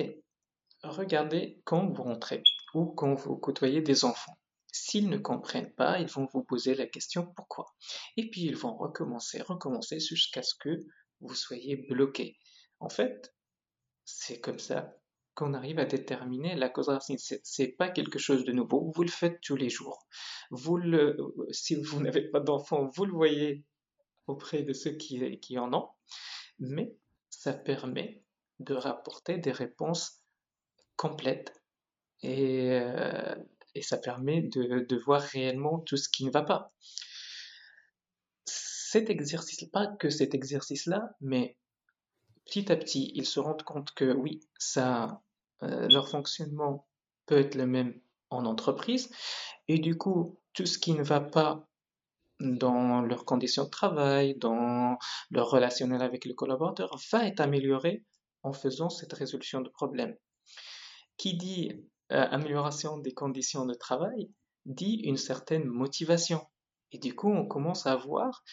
regardez 0.82 1.60
quand 1.64 1.86
vous 1.92 2.02
rentrez 2.02 2.42
ou 2.74 2.86
quand 2.86 3.14
vous 3.14 3.36
côtoyez 3.36 3.82
des 3.82 4.04
enfants. 4.04 4.36
S'ils 4.72 5.10
ne 5.10 5.18
comprennent 5.18 5.74
pas, 5.74 6.00
ils 6.00 6.08
vont 6.08 6.26
vous 6.32 6.42
poser 6.42 6.74
la 6.74 6.86
question 6.86 7.26
pourquoi? 7.36 7.66
Et 8.16 8.30
puis 8.30 8.42
ils 8.42 8.56
vont 8.56 8.74
recommencer, 8.74 9.42
recommencer 9.42 10.00
jusqu'à 10.00 10.42
ce 10.42 10.54
que 10.54 10.80
vous 11.20 11.34
soyez 11.34 11.76
bloqué. 11.76 12.38
En 12.80 12.88
fait, 12.88 13.34
c'est 14.04 14.40
comme 14.40 14.58
ça 14.58 14.96
qu'on 15.34 15.54
arrive 15.54 15.78
à 15.78 15.84
déterminer 15.84 16.54
la 16.56 16.68
cause 16.68 16.88
racine. 16.88 17.18
C'est 17.18 17.68
pas 17.68 17.90
quelque 17.90 18.18
chose 18.18 18.44
de 18.44 18.52
nouveau. 18.52 18.90
Vous 18.94 19.02
le 19.02 19.10
faites 19.10 19.40
tous 19.42 19.56
les 19.56 19.68
jours. 19.68 20.06
Vous 20.50 20.76
le, 20.76 21.16
si 21.50 21.74
vous 21.74 22.00
n'avez 22.00 22.28
pas 22.30 22.40
d'enfant, 22.40 22.90
vous 22.94 23.04
le 23.04 23.12
voyez 23.12 23.64
auprès 24.26 24.62
de 24.62 24.72
ceux 24.72 24.92
qui, 24.92 25.38
qui 25.40 25.58
en 25.58 25.72
ont. 25.72 25.88
Mais 26.58 26.96
ça 27.30 27.52
permet 27.52 28.22
de 28.60 28.74
rapporter 28.74 29.38
des 29.38 29.52
réponses 29.52 30.22
complètes 30.96 31.62
et, 32.22 32.70
euh, 32.72 33.34
et 33.74 33.82
ça 33.82 33.96
permet 33.96 34.42
de, 34.42 34.96
voir 35.04 35.20
réellement 35.20 35.78
tout 35.80 35.96
ce 35.96 36.08
qui 36.08 36.24
ne 36.24 36.30
va 36.30 36.42
pas. 36.42 36.72
Cet 38.44 39.08
exercice, 39.08 39.64
pas 39.72 39.86
que 39.86 40.10
cet 40.10 40.34
exercice-là, 40.34 41.16
mais 41.20 41.56
petit 42.44 42.70
à 42.70 42.76
petit, 42.76 43.12
ils 43.14 43.26
se 43.26 43.40
rendent 43.40 43.62
compte 43.62 43.92
que 43.92 44.12
oui, 44.12 44.40
euh, 44.76 45.08
leur 45.60 46.08
fonctionnement 46.08 46.86
peut 47.26 47.38
être 47.38 47.54
le 47.54 47.66
même 47.66 47.98
en 48.30 48.44
entreprise, 48.44 49.10
et 49.68 49.78
du 49.78 49.96
coup, 49.96 50.38
tout 50.52 50.66
ce 50.66 50.78
qui 50.78 50.92
ne 50.92 51.02
va 51.02 51.20
pas 51.20 51.66
dans 52.40 53.00
leurs 53.02 53.24
conditions 53.24 53.64
de 53.64 53.70
travail, 53.70 54.34
dans 54.36 54.98
leur 55.30 55.50
relationnel 55.50 56.02
avec 56.02 56.24
les 56.24 56.34
collaborateurs, 56.34 56.96
va 57.12 57.26
être 57.26 57.40
amélioré 57.40 58.04
en 58.42 58.52
faisant 58.52 58.90
cette 58.90 59.12
résolution 59.12 59.60
de 59.60 59.68
problème. 59.68 60.16
Qui 61.16 61.34
dit 61.34 61.72
amélioration 62.12 62.98
des 62.98 63.12
conditions 63.12 63.66
de 63.66 63.74
travail 63.74 64.30
dit 64.66 65.00
une 65.04 65.16
certaine 65.16 65.64
motivation. 65.64 66.46
Et 66.92 66.98
du 66.98 67.14
coup, 67.14 67.30
on 67.30 67.46
commence 67.46 67.86
à 67.86 67.96
voir 67.96 68.44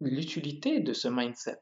l'utilité 0.00 0.80
de 0.80 0.92
ce 0.92 1.08
mindset. 1.08 1.60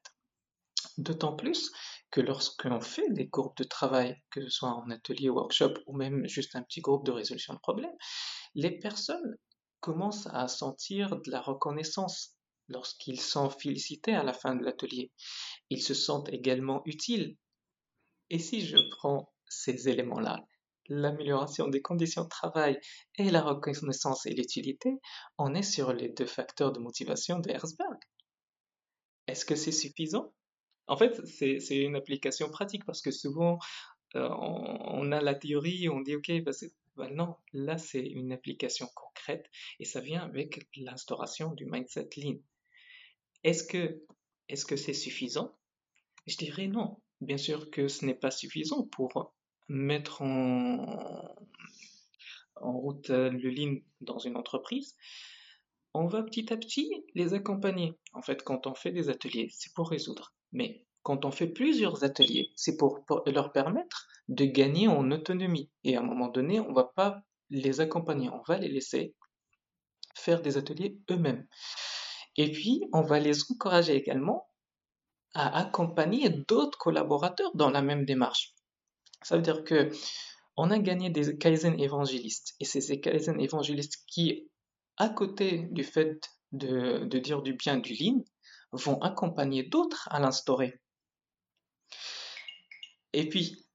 D'autant 0.99 1.34
plus 1.34 1.73
que 2.11 2.20
lorsqu'on 2.20 2.80
fait 2.80 3.11
des 3.11 3.26
groupes 3.26 3.56
de 3.56 3.64
travail, 3.64 4.16
que 4.30 4.42
ce 4.42 4.50
soit 4.50 4.70
en 4.70 4.90
atelier, 4.90 5.28
workshop 5.28 5.75
ou 5.87 5.96
même 5.96 6.26
juste 6.28 6.54
un 6.56 6.62
petit 6.62 6.80
groupe 6.80 7.06
de 7.06 7.12
résolution 7.12 7.54
de 7.54 7.58
problèmes, 7.58 7.96
les 8.54 8.78
personnes 8.78 9.37
commencent 9.80 10.28
à 10.32 10.49
sentir 10.49 11.16
de 11.20 11.30
la 11.30 11.40
reconnaissance 11.40 12.37
lorsqu'ils 12.68 13.20
sont 13.20 13.50
félicités 13.50 14.14
à 14.14 14.23
la 14.23 14.32
fin 14.32 14.54
de 14.54 14.64
l'atelier. 14.64 15.12
Ils 15.70 15.82
se 15.82 15.94
sentent 15.94 16.28
également 16.30 16.82
utiles. 16.84 17.37
Et 18.30 18.38
si 18.38 18.64
je 18.64 18.78
prends 18.90 19.32
ces 19.49 19.88
éléments-là 19.88 20.40
l'amélioration 20.88 21.69
des 21.69 21.83
conditions 21.83 22.25
de 22.25 22.29
travail 22.29 22.79
et 23.17 23.31
la 23.31 23.43
reconnaissance 23.43 24.26
et 24.26 24.35
l'utilité, 24.35 25.00
on 25.38 25.55
est 25.55 25.62
sur 25.62 25.93
les 25.93 26.09
deux 26.09 26.26
facteurs 26.26 26.73
de 26.73 26.81
motivation 26.81 27.38
de 27.38 27.50
Herzberg. 27.50 27.99
Est-ce 29.26 29.45
que 29.45 29.57
c'est 29.57 29.73
suffisant? 29.73 30.33
En 30.87 30.97
fait, 30.97 31.25
c'est 31.26 31.76
une 31.76 31.97
application 31.97 32.50
pratique 32.50 32.85
parce 32.85 33.00
que 33.00 33.11
souvent, 33.11 33.59
euh, 34.17 34.29
on, 34.29 35.11
a 35.12 35.21
la 35.21 35.35
théorie, 35.35 35.88
on 35.88 36.00
dit, 36.00 36.14
OK, 36.14 36.31
bah, 36.43 36.53
bah 36.97 37.09
non, 37.11 37.37
là, 37.53 37.79
c'est 37.79 38.05
une 38.05 38.33
application 38.33 38.87
concrète 38.95 39.50
et 39.81 39.85
ça 39.85 40.00
vient 40.00 40.23
avec 40.23 40.69
l'instauration 40.76 41.53
du 41.53 41.64
mindset 41.64 42.11
lean. 42.19 42.37
Est-ce 43.43 43.64
que 43.64 44.03
est-ce 44.49 44.67
que 44.67 44.76
c'est 44.76 44.95
suffisant? 44.95 45.57
Je 46.26 46.37
dirais 46.37 46.67
non. 46.67 47.00
Bien 47.21 47.38
sûr 47.38 47.71
que 47.71 47.88
ce 47.88 48.05
n'est 48.05 48.14
pas 48.14 48.31
suffisant 48.31 48.87
pour 48.88 49.34
mettre 49.68 50.23
en, 50.23 51.35
route 52.56 53.11
euh, 53.11 53.30
le 53.30 53.50
lean 53.50 53.76
dans 54.00 54.18
une 54.18 54.37
entreprise. 54.37 54.97
On 55.92 56.06
va 56.06 56.23
petit 56.23 56.52
à 56.52 56.56
petit 56.56 57.04
les 57.14 57.35
accompagner. 57.35 57.99
En 58.12 58.23
fait, 58.23 58.42
quand 58.42 58.66
on 58.66 58.75
fait 58.75 58.90
des 58.90 59.09
ateliers, 59.09 59.49
c'est 59.52 59.73
pour 59.75 59.90
résoudre. 59.90 60.35
Mais 60.52 60.85
quand 61.02 61.25
on 61.25 61.30
fait 61.30 61.47
plusieurs 61.47 62.04
ateliers, 62.04 62.50
c'est 62.56 62.76
pour, 62.76 63.04
pour 63.04 63.23
leur 63.26 63.52
permettre 63.52 64.09
de 64.28 64.44
gagner 64.44 64.88
en 64.88 65.11
autonomie. 65.11 65.71
Et 65.85 65.97
à 65.97 66.00
un 66.00 66.04
moment 66.04 66.28
donné, 66.28 66.61
on 66.61 66.73
va 66.73 66.85
pas 66.85 67.23
les 67.50 67.80
accompagner, 67.80 68.30
on 68.30 68.42
va 68.49 68.59
les 68.59 68.68
laisser 68.68 69.14
faire 70.14 70.40
des 70.40 70.56
ateliers 70.56 70.99
eux-mêmes. 71.11 71.47
Et 72.37 72.50
puis, 72.50 72.83
on 72.92 73.02
va 73.02 73.21
les 73.21 73.42
encourager 73.50 73.94
également 73.94 74.49
à 75.35 75.59
accompagner 75.59 76.30
d'autres 76.30 76.78
collaborateurs 76.78 77.50
dans 77.54 77.71
la 77.71 77.83
même 77.83 78.04
démarche. 78.04 78.53
Ça 79.25 79.37
veut 79.37 79.43
dire 79.43 79.64
que 79.64 79.90
on 80.57 80.71
a 80.71 80.78
gagné 80.78 81.11
des 81.11 81.37
Kaizen 81.37 81.81
évangélistes. 81.81 82.54
Et 82.61 82.64
c'est 82.64 82.81
ces 82.81 83.00
Kaizen 83.00 83.40
évangélistes 83.40 84.04
qui, 84.07 84.49
à 84.97 85.09
côté 85.09 85.66
du 85.73 85.83
fait 85.83 86.31
de, 86.52 87.07
dire 87.19 87.43
du 87.43 87.54
bien 87.54 87.78
du 87.78 87.95
Lean, 87.95 88.23
vont 88.71 89.00
accompagner 89.00 89.64
d'autres 89.64 90.09
à 90.12 90.21
l'instaurer. 90.21 90.81
Et 93.12 93.28
puis, 93.28 93.66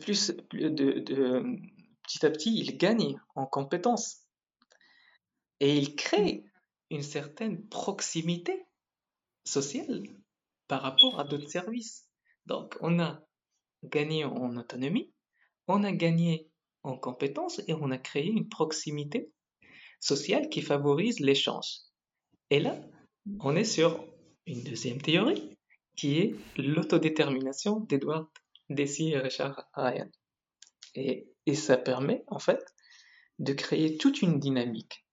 plus 0.00 0.32
de, 0.52 0.68
de- 0.68 1.56
petit 2.02 2.24
à 2.24 2.30
petit, 2.30 2.58
ils 2.58 2.78
gagnent 2.78 3.20
en 3.34 3.46
compétences 3.46 4.22
et 5.60 5.76
ils 5.76 5.96
créent 5.96 6.44
une 6.90 7.02
certaine 7.02 7.66
proximité 7.68 8.64
sociale 9.44 10.02
par 10.68 10.82
rapport 10.82 11.20
à 11.20 11.24
d'autres 11.24 11.50
services. 11.50 12.08
Donc, 12.46 12.76
on 12.80 13.00
a 13.00 13.25
gagné 13.88 14.24
en 14.24 14.56
autonomie, 14.56 15.12
on 15.68 15.84
a 15.84 15.92
gagné 15.92 16.48
en 16.82 16.96
compétences 16.96 17.60
et 17.66 17.74
on 17.74 17.90
a 17.90 17.98
créé 17.98 18.26
une 18.26 18.48
proximité 18.48 19.30
sociale 20.00 20.48
qui 20.48 20.62
favorise 20.62 21.20
l'échange. 21.20 21.80
Et 22.50 22.60
là, 22.60 22.78
on 23.40 23.56
est 23.56 23.64
sur 23.64 24.04
une 24.46 24.62
deuxième 24.62 25.00
théorie 25.00 25.56
qui 25.96 26.18
est 26.18 26.34
l'autodétermination 26.56 27.80
d'Edward 27.80 28.28
Deci 28.68 29.10
et 29.10 29.18
Richard 29.18 29.68
Ryan. 29.74 30.08
Et, 30.94 31.28
ça 31.54 31.76
permet 31.76 32.24
en 32.26 32.40
fait 32.40 32.60
de 33.38 33.52
créer 33.52 33.96
toute 33.98 34.20
une 34.20 34.40
dynamique 34.40 35.06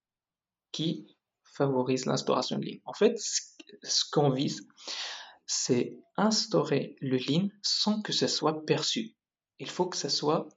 qui 0.72 1.16
favorise 1.44 2.06
l'instauration 2.06 2.58
de 2.58 2.66
lean. 2.66 2.80
En 2.86 2.94
fait, 2.94 3.16
ce 3.20 4.04
qu'on 4.12 4.32
vise, 4.32 4.68
c'est 5.46 5.98
instaurer 6.18 6.96
le 7.02 7.18
lean 7.18 7.50
sans 7.62 8.02
que 8.02 8.14
ce 8.14 8.28
soit 8.28 8.66
perçu. 8.66 9.16
Il 9.60 9.70
faut 9.70 9.88
que 9.88 9.98
ce 9.98 10.10
soit 10.10 10.48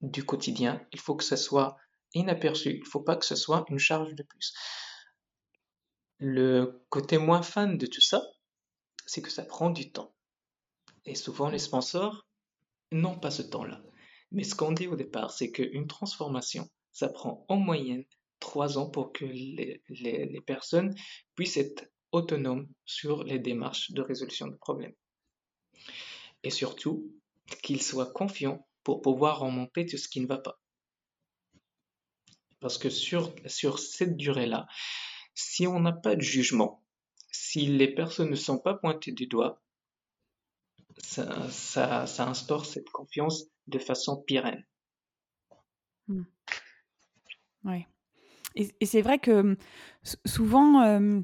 du 0.00 0.24
quotidien, 0.24 0.86
il 0.92 1.00
faut 1.00 1.16
que 1.16 1.24
ce 1.24 1.36
soit 1.36 1.76
inaperçu, 2.14 2.70
il 2.74 2.80
ne 2.80 2.84
faut 2.88 3.02
pas 3.02 3.16
que 3.16 3.24
ce 3.26 3.36
soit 3.36 3.64
une 3.68 3.78
charge 3.78 4.14
de 4.14 4.22
plus. 4.22 4.54
Le 6.18 6.84
côté 6.90 7.18
moins 7.18 7.42
fan 7.42 7.76
de 7.76 7.86
tout 7.86 8.00
ça, 8.00 8.22
c'est 9.06 9.22
que 9.22 9.30
ça 9.30 9.44
prend 9.44 9.70
du 9.70 9.90
temps. 9.92 10.14
Et 11.04 11.14
souvent, 11.14 11.48
les 11.48 11.58
sponsors 11.58 12.26
n'ont 12.92 13.18
pas 13.18 13.30
ce 13.30 13.42
temps-là. 13.42 13.82
Mais 14.30 14.44
ce 14.44 14.54
qu'on 14.54 14.72
dit 14.72 14.86
au 14.88 14.96
départ, 14.96 15.30
c'est 15.32 15.50
qu'une 15.50 15.86
transformation, 15.86 16.68
ça 16.92 17.08
prend 17.08 17.44
en 17.48 17.56
moyenne 17.56 18.04
trois 18.40 18.78
ans 18.78 18.88
pour 18.90 19.12
que 19.12 19.24
les, 19.24 19.82
les- 19.88 20.26
les 20.26 20.40
personnes 20.40 20.94
puissent 21.34 21.56
être 21.56 21.84
autonomes 22.14 22.68
sur 22.84 23.24
les 23.24 23.38
démarches 23.38 23.90
de 23.90 24.02
résolution 24.02 24.46
de 24.46 24.56
problèmes. 24.56 24.94
Et 26.42 26.50
surtout, 26.50 27.12
qu'ils 27.62 27.82
soient 27.82 28.12
confiants 28.12 28.66
pour 28.82 29.02
pouvoir 29.02 29.40
remonter 29.40 29.86
tout 29.86 29.96
ce 29.96 30.08
qui 30.08 30.20
ne 30.20 30.26
va 30.26 30.38
pas. 30.38 30.60
Parce 32.60 32.78
que 32.78 32.90
sur, 32.90 33.34
sur 33.46 33.78
cette 33.78 34.16
durée-là, 34.16 34.66
si 35.34 35.66
on 35.66 35.80
n'a 35.80 35.92
pas 35.92 36.16
de 36.16 36.20
jugement, 36.20 36.82
si 37.30 37.66
les 37.66 37.92
personnes 37.92 38.30
ne 38.30 38.36
sont 38.36 38.58
pas 38.58 38.74
pointées 38.74 39.12
du 39.12 39.26
doigt, 39.26 39.62
ça, 40.98 42.04
instaure 42.18 42.64
cette 42.64 42.88
confiance 42.90 43.44
de 43.66 43.78
façon 43.78 44.22
pérenne. 44.22 44.64
Ouais. 47.64 47.86
Et, 48.54 48.68
et 48.80 48.86
c'est 48.86 49.02
vrai 49.02 49.18
que 49.18 49.56
souvent, 50.24 50.82
euh, 50.82 51.20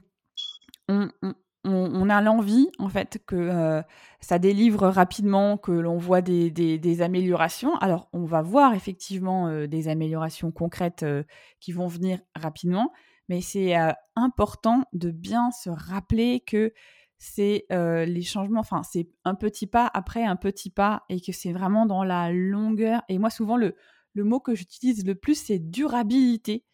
on, 1.65 2.09
a 2.09 2.21
l'envie, 2.21 2.69
en 2.79 2.89
fait, 2.89 3.19
que 3.27 3.37
euh, 3.37 3.83
ça 4.21 4.39
délivre 4.39 4.89
rapidement, 4.89 5.59
que 5.59 5.73
l'on 5.73 5.99
voit 5.99 6.23
des, 6.23 7.03
améliorations. 7.03 7.77
Alors, 7.77 8.09
on 8.13 8.25
va 8.25 8.43
voir 8.43 8.75
effectivement 8.75 9.49
euh, 9.49 9.67
des 9.67 9.89
améliorations 9.89 10.51
concrètes 10.53 11.03
euh, 11.03 11.23
qui 11.61 11.73
vont 11.73 11.87
venir 11.87 12.19
rapidement, 12.35 12.93
mais 13.29 13.41
c'est 13.41 13.75
important 14.17 14.85
de 14.93 15.11
bien 15.11 15.51
se 15.53 15.71
rappeler 15.71 16.41
que 16.41 16.73
c'est 17.17 17.67
les 17.71 18.23
changements, 18.23 18.61
enfin, 18.61 18.83
c'est 18.83 19.09
un 19.25 19.35
petit 19.37 19.67
pas 19.69 19.89
après 19.93 20.25
un 20.25 20.37
petit 20.37 20.71
pas, 20.71 21.05
et 21.09 21.21
que 21.21 21.31
c'est 21.31 21.53
vraiment 21.53 21.87
dans 21.87 22.03
la 22.03 22.33
longueur. 22.33 23.03
Et 23.09 23.19
moi, 23.19 23.31
souvent, 23.31 23.57
le, 23.57 23.77
mot 24.17 24.41
que 24.41 24.57
j'utilise 24.57 25.07
le 25.07 25.15
plus, 25.15 25.37
c'est 25.37 25.61
durabilité, 25.61 26.65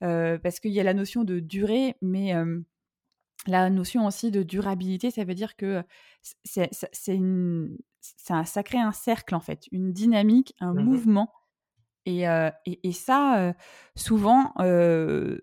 parce 0.00 0.58
qu'il 0.60 0.70
y 0.70 0.80
a 0.80 0.84
la 0.84 0.94
notion 0.94 1.24
de 1.24 1.40
durée, 1.40 1.96
mais... 2.00 2.32
la 3.48 3.70
notion 3.70 4.06
aussi 4.06 4.30
de 4.30 4.42
durabilité, 4.42 5.10
ça 5.10 5.24
veut 5.24 5.34
dire 5.34 5.56
que 5.56 5.82
c'est 6.44 6.70
un, 7.08 8.44
ça 8.44 8.62
crée 8.62 8.78
un 8.78 8.92
cercle 8.92 9.34
en 9.34 9.40
fait, 9.40 9.66
une 9.72 9.92
dynamique, 9.92 10.54
un 10.60 10.74
Mhm. 10.74 10.84
mouvement. 10.84 11.32
Et, 12.06 12.28
euh, 12.28 12.50
et, 12.64 12.88
et 12.88 12.92
ça, 12.92 13.40
euh, 13.40 13.52
souvent, 13.96 14.52
euh, 14.60 15.38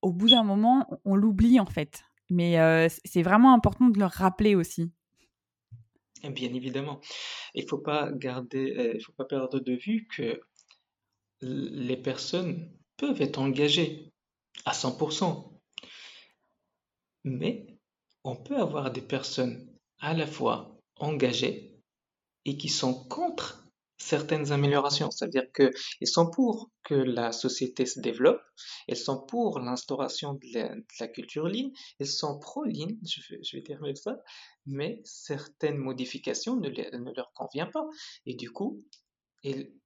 au 0.00 0.12
bout 0.12 0.30
d'un 0.30 0.44
moment, 0.44 0.88
on, 1.04 1.16
l'oublie 1.16 1.58
en 1.60 1.66
fait. 1.66 2.04
Mais 2.30 2.88
c'est 3.04 3.22
vraiment 3.22 3.52
important 3.52 3.90
de 3.90 3.98
le 3.98 4.06
rappeler 4.06 4.54
aussi. 4.54 4.90
Bien 6.22 6.54
évidemment, 6.54 7.00
il 7.54 7.68
faut 7.68 7.78
pas 7.78 8.10
garder, 8.10 8.94
il 8.94 9.04
faut 9.04 9.12
pas 9.12 9.26
perdre 9.26 9.60
de 9.60 9.74
vue 9.74 10.06
que 10.06 10.40
les 11.42 11.96
personnes 11.96 12.70
peuvent 12.96 13.20
être 13.20 13.38
engagées 13.38 14.12
à 14.64 14.72
100%, 14.72 15.51
mais 17.24 17.66
on 18.24 18.36
peut 18.36 18.56
avoir 18.56 18.90
des 18.90 19.02
personnes 19.02 19.68
à 19.98 20.14
la 20.14 20.26
fois 20.26 20.78
engagées 20.96 21.80
et 22.44 22.56
qui 22.56 22.68
sont 22.68 23.04
contre 23.08 23.62
certaines 24.02 24.52
améliorations. 24.52 25.10
C'est-à-dire 25.10 25.46
qu'ils 25.52 26.08
sont 26.08 26.30
pour 26.30 26.70
que 26.82 26.94
la 26.94 27.32
société 27.32 27.86
se 27.86 28.00
développe, 28.00 28.42
ils 28.88 28.96
sont 28.96 29.20
pour 29.20 29.60
l'instauration 29.60 30.34
de 30.34 30.84
la, 30.98 31.08
culture 31.08 31.48
lean, 31.48 31.70
ils 32.00 32.06
sont 32.06 32.38
pro-lean, 32.38 32.96
je 33.04 33.58
vais, 33.58 33.78
même 33.80 33.96
ça, 33.96 34.16
mais 34.66 35.00
certaines 35.04 35.78
modifications 35.78 36.56
ne, 36.56 36.68
leur 37.14 37.32
conviennent 37.32 37.70
pas. 37.70 37.86
Et 38.26 38.34
du 38.34 38.50
coup, 38.50 38.84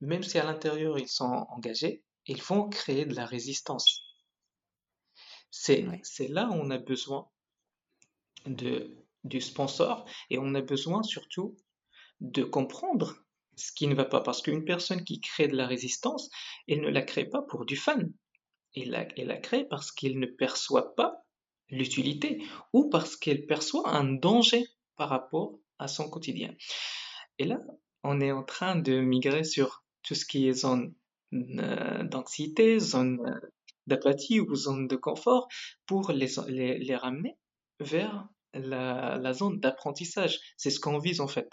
même 0.01 0.23
si 0.23 0.39
à 0.39 0.45
l'intérieur 0.45 0.99
ils 0.99 1.09
sont 1.09 1.47
engagés, 1.51 2.03
ils 2.27 2.43
vont 2.43 2.69
créer 2.69 3.05
de 3.05 3.15
la 3.15 3.27
résistance. 3.27 4.06
C'est, 5.59 5.87
Ouais. 5.87 6.29
là 6.29 6.49
où 6.51 6.53
on 6.55 6.71
a 6.71 6.79
besoin 6.79 7.29
de, 8.45 8.95
du 9.25 9.41
sponsor 9.41 10.05
et 10.31 10.39
on 10.39 10.55
a 10.55 10.61
besoin 10.61 11.03
surtout 11.03 11.57
de 12.21 12.43
comprendre 12.45 13.25
ce 13.57 13.73
qui 13.73 13.87
ne 13.87 13.95
va 13.95 14.05
pas. 14.05 14.21
Parce 14.21 14.43
qu'une 14.43 14.65
personne 14.65 15.03
qui 15.03 15.21
crée 15.21 15.49
de 15.49 15.57
la 15.57 15.67
résistance, 15.67 16.31
elle 16.69 16.83
ne 16.83 16.91
la 16.91 17.03
crée 17.03 17.25
pas 17.25 17.43
pour 17.43 17.65
du 17.65 17.77
fun. 17.77 18.01
Elle 18.75 18.91
la, 18.91 19.09
elle 19.17 19.29
la 19.29 19.39
crée 19.39 19.65
parce 19.65 19.91
qu'elle 19.93 20.19
ne 20.19 20.27
perçoit 20.27 20.95
pas 20.95 21.25
l'utilité 21.71 22.43
ou 22.75 22.91
parce 22.91 23.17
qu'elle 23.17 23.47
perçoit 23.47 23.89
un 23.89 24.05
danger 24.05 24.67
par 24.97 25.09
rapport 25.09 25.59
à 25.79 25.89
son 25.89 26.11
quotidien. 26.11 26.55
Et 27.39 27.45
là, 27.45 27.59
on 28.05 28.21
est 28.21 28.31
en 28.33 28.45
train 28.45 28.77
de 28.77 29.01
migrer 29.01 29.45
sur 29.45 29.85
tout 30.03 30.15
ce 30.15 30.27
qui 30.27 30.47
est 30.49 30.53
zone 30.53 30.95
euh, 31.33 32.05
d'anxiété, 32.05 32.79
zone 32.79 33.19
euh, 33.87 33.97
d'apathie 33.97 34.41
ou 34.41 34.55
zone 34.55 34.87
de 34.87 34.97
confort 34.97 35.49
pour 35.87 36.13
les, 36.13 36.97
ramener 36.97 37.37
vers 37.81 38.29
la, 38.55 39.33
zone 39.33 39.61
d'apprentissage. 39.61 40.39
C'est 40.57 40.71
ce 40.71 40.81
qu'on 40.81 40.99
vise 40.99 41.21
en 41.21 41.29
fait. 41.29 41.51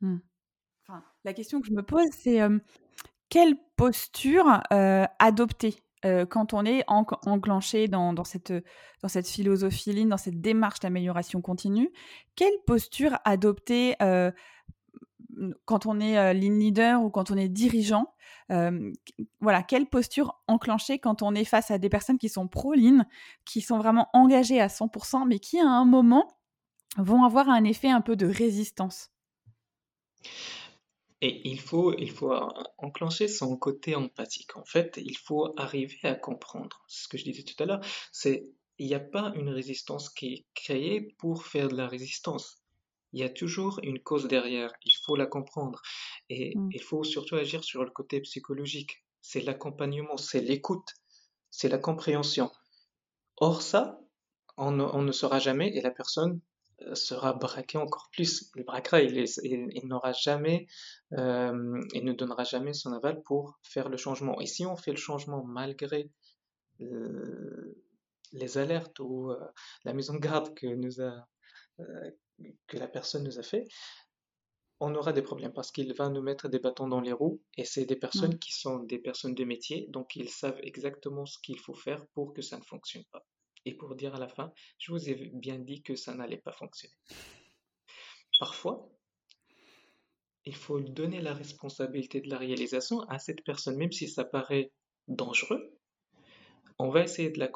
Hmm. 0.00 0.18
Enfin, 0.86 1.04
la 1.24 1.34
question 1.34 1.60
que 1.60 1.66
je 1.66 1.72
me 1.72 1.82
pose, 1.82 2.08
c'est 2.12 2.40
euh, 2.40 2.58
quelle 3.28 3.54
posture 3.76 4.60
euh, 4.72 5.06
adopter 5.18 5.76
quand 6.30 6.54
on 6.54 6.64
est 6.64 6.82
enclenché 6.86 7.86
dans, 7.86 8.14
dans, 8.14 8.24
cette, 8.24 8.54
dans 9.02 9.08
cette 9.08 9.28
philosophie 9.28 9.92
ligne, 9.92 10.08
dans 10.08 10.16
cette 10.16 10.40
démarche 10.40 10.80
d'amélioration 10.80 11.42
continue, 11.42 11.92
quelle 12.36 12.54
posture 12.66 13.18
adopter 13.26 13.96
quand 15.64 15.86
on 15.86 16.00
est 16.00 16.34
lean 16.34 16.58
leader 16.58 17.02
ou 17.02 17.10
quand 17.10 17.30
on 17.30 17.36
est 17.36 17.48
dirigeant, 17.48 18.14
voilà, 18.48 19.62
quelle 19.62 19.86
posture 19.86 20.40
enclencher 20.48 20.98
quand 20.98 21.22
on 21.22 21.34
est 21.34 21.44
face 21.44 21.70
à 21.70 21.78
des 21.78 21.88
personnes 21.88 22.18
qui 22.18 22.28
sont 22.28 22.48
pro-lean, 22.48 23.04
qui 23.44 23.60
sont 23.60 23.78
vraiment 23.78 24.08
engagées 24.12 24.60
à 24.60 24.68
100%, 24.68 25.26
mais 25.26 25.38
qui 25.38 25.58
à 25.58 25.68
un 25.68 25.84
moment 25.84 26.28
vont 26.96 27.24
avoir 27.24 27.48
un 27.48 27.64
effet 27.64 27.90
un 27.90 28.00
peu 28.00 28.16
de 28.16 28.26
résistance? 28.26 29.10
Et 31.22 31.48
il 31.48 31.60
faut, 31.60 31.94
il 31.98 32.10
faut 32.10 32.32
enclencher 32.78 33.28
son 33.28 33.56
côté 33.56 33.94
empathique. 33.94 34.56
En 34.56 34.64
fait, 34.64 34.98
il 35.02 35.18
faut 35.18 35.52
arriver 35.58 35.98
à 36.02 36.14
comprendre. 36.14 36.82
C'est 36.88 37.04
ce 37.04 37.08
que 37.08 37.18
je 37.18 37.24
disais 37.24 37.42
tout 37.42 37.62
à 37.62 37.66
l'heure. 37.66 37.84
C'est, 38.10 38.48
il 38.78 38.86
n'y 38.86 38.94
a 38.94 39.00
pas 39.00 39.32
une 39.36 39.50
résistance 39.50 40.08
qui 40.08 40.26
est 40.32 40.46
créée 40.54 41.14
pour 41.18 41.44
faire 41.44 41.68
de 41.68 41.76
la 41.76 41.86
résistance 41.86 42.59
il 43.12 43.20
y 43.20 43.24
a 43.24 43.28
toujours 43.28 43.80
une 43.82 44.00
cause 44.00 44.26
derrière, 44.28 44.72
il 44.84 44.92
faut 45.04 45.16
la 45.16 45.26
comprendre. 45.26 45.82
Et 46.28 46.56
mm. 46.56 46.70
il 46.72 46.82
faut 46.82 47.04
surtout 47.04 47.36
agir 47.36 47.64
sur 47.64 47.84
le 47.84 47.90
côté 47.90 48.20
psychologique. 48.20 49.04
C'est 49.20 49.40
l'accompagnement, 49.40 50.16
c'est 50.16 50.40
l'écoute, 50.40 50.94
c'est 51.50 51.68
la 51.68 51.78
compréhension. 51.78 52.50
Or 53.36 53.62
ça, 53.62 54.00
on, 54.56 54.72
ne 54.72 55.12
saura 55.12 55.38
jamais 55.38 55.74
et 55.74 55.80
la 55.80 55.90
personne 55.90 56.40
euh, 56.82 56.94
sera 56.94 57.32
braquée 57.32 57.78
encore 57.78 58.08
plus. 58.12 58.50
Il 58.56 58.64
braquera, 58.64 59.00
il, 59.00 59.24
il, 59.42 59.86
n'aura 59.86 60.12
jamais, 60.12 60.66
euh, 61.12 61.80
il 61.94 62.04
ne 62.04 62.12
donnera 62.12 62.44
jamais 62.44 62.72
son 62.72 62.92
aval 62.92 63.22
pour 63.22 63.58
faire 63.62 63.88
le 63.88 63.96
changement. 63.96 64.40
Et 64.40 64.46
si 64.46 64.66
on 64.66 64.76
fait 64.76 64.92
le 64.92 64.98
changement 64.98 65.44
malgré 65.44 66.10
euh, 66.80 67.76
les 68.32 68.58
alertes 68.58 69.00
ou 69.00 69.32
la 69.84 69.92
maison 69.92 70.14
de 70.14 70.20
garde 70.20 70.54
que 70.54 70.66
nous 70.66 71.00
a 71.02 71.26
que 72.66 72.78
la 72.78 72.88
personne 72.88 73.24
nous 73.24 73.38
a 73.38 73.42
fait, 73.42 73.66
on 74.80 74.94
aura 74.94 75.12
des 75.12 75.22
problèmes 75.22 75.52
parce 75.52 75.70
qu'il 75.70 75.92
va 75.92 76.08
nous 76.08 76.22
mettre 76.22 76.48
des 76.48 76.58
bâtons 76.58 76.88
dans 76.88 77.00
les 77.00 77.12
roues 77.12 77.42
et 77.56 77.64
c'est 77.64 77.84
des 77.84 77.96
personnes 77.96 78.38
qui 78.38 78.52
sont 78.52 78.78
des 78.78 78.98
personnes 78.98 79.34
de 79.34 79.44
métier, 79.44 79.86
donc 79.88 80.16
ils 80.16 80.30
savent 80.30 80.58
exactement 80.62 81.26
ce 81.26 81.38
qu'il 81.38 81.58
faut 81.58 81.74
faire 81.74 82.06
pour 82.14 82.32
que 82.32 82.40
ça 82.40 82.56
ne 82.56 82.64
fonctionne 82.64 83.04
pas. 83.12 83.26
Et 83.66 83.74
pour 83.74 83.94
dire 83.94 84.14
à 84.14 84.18
la 84.18 84.28
fin, 84.28 84.52
je 84.78 84.90
vous 84.92 85.10
ai 85.10 85.14
bien 85.34 85.58
dit 85.58 85.82
que 85.82 85.94
ça 85.96 86.14
n'allait 86.14 86.38
pas 86.38 86.52
fonctionner. 86.52 86.94
Parfois, 88.38 88.88
il 90.46 90.54
faut 90.54 90.80
donner 90.80 91.20
la 91.20 91.34
responsabilité 91.34 92.22
de 92.22 92.30
la 92.30 92.38
réalisation 92.38 93.02
à 93.02 93.18
cette 93.18 93.44
personne, 93.44 93.76
même 93.76 93.92
si 93.92 94.08
ça 94.08 94.24
paraît 94.24 94.72
dangereux. 95.08 95.76
On 96.78 96.88
va 96.88 97.02
essayer 97.02 97.28
de, 97.28 97.38
la 97.38 97.50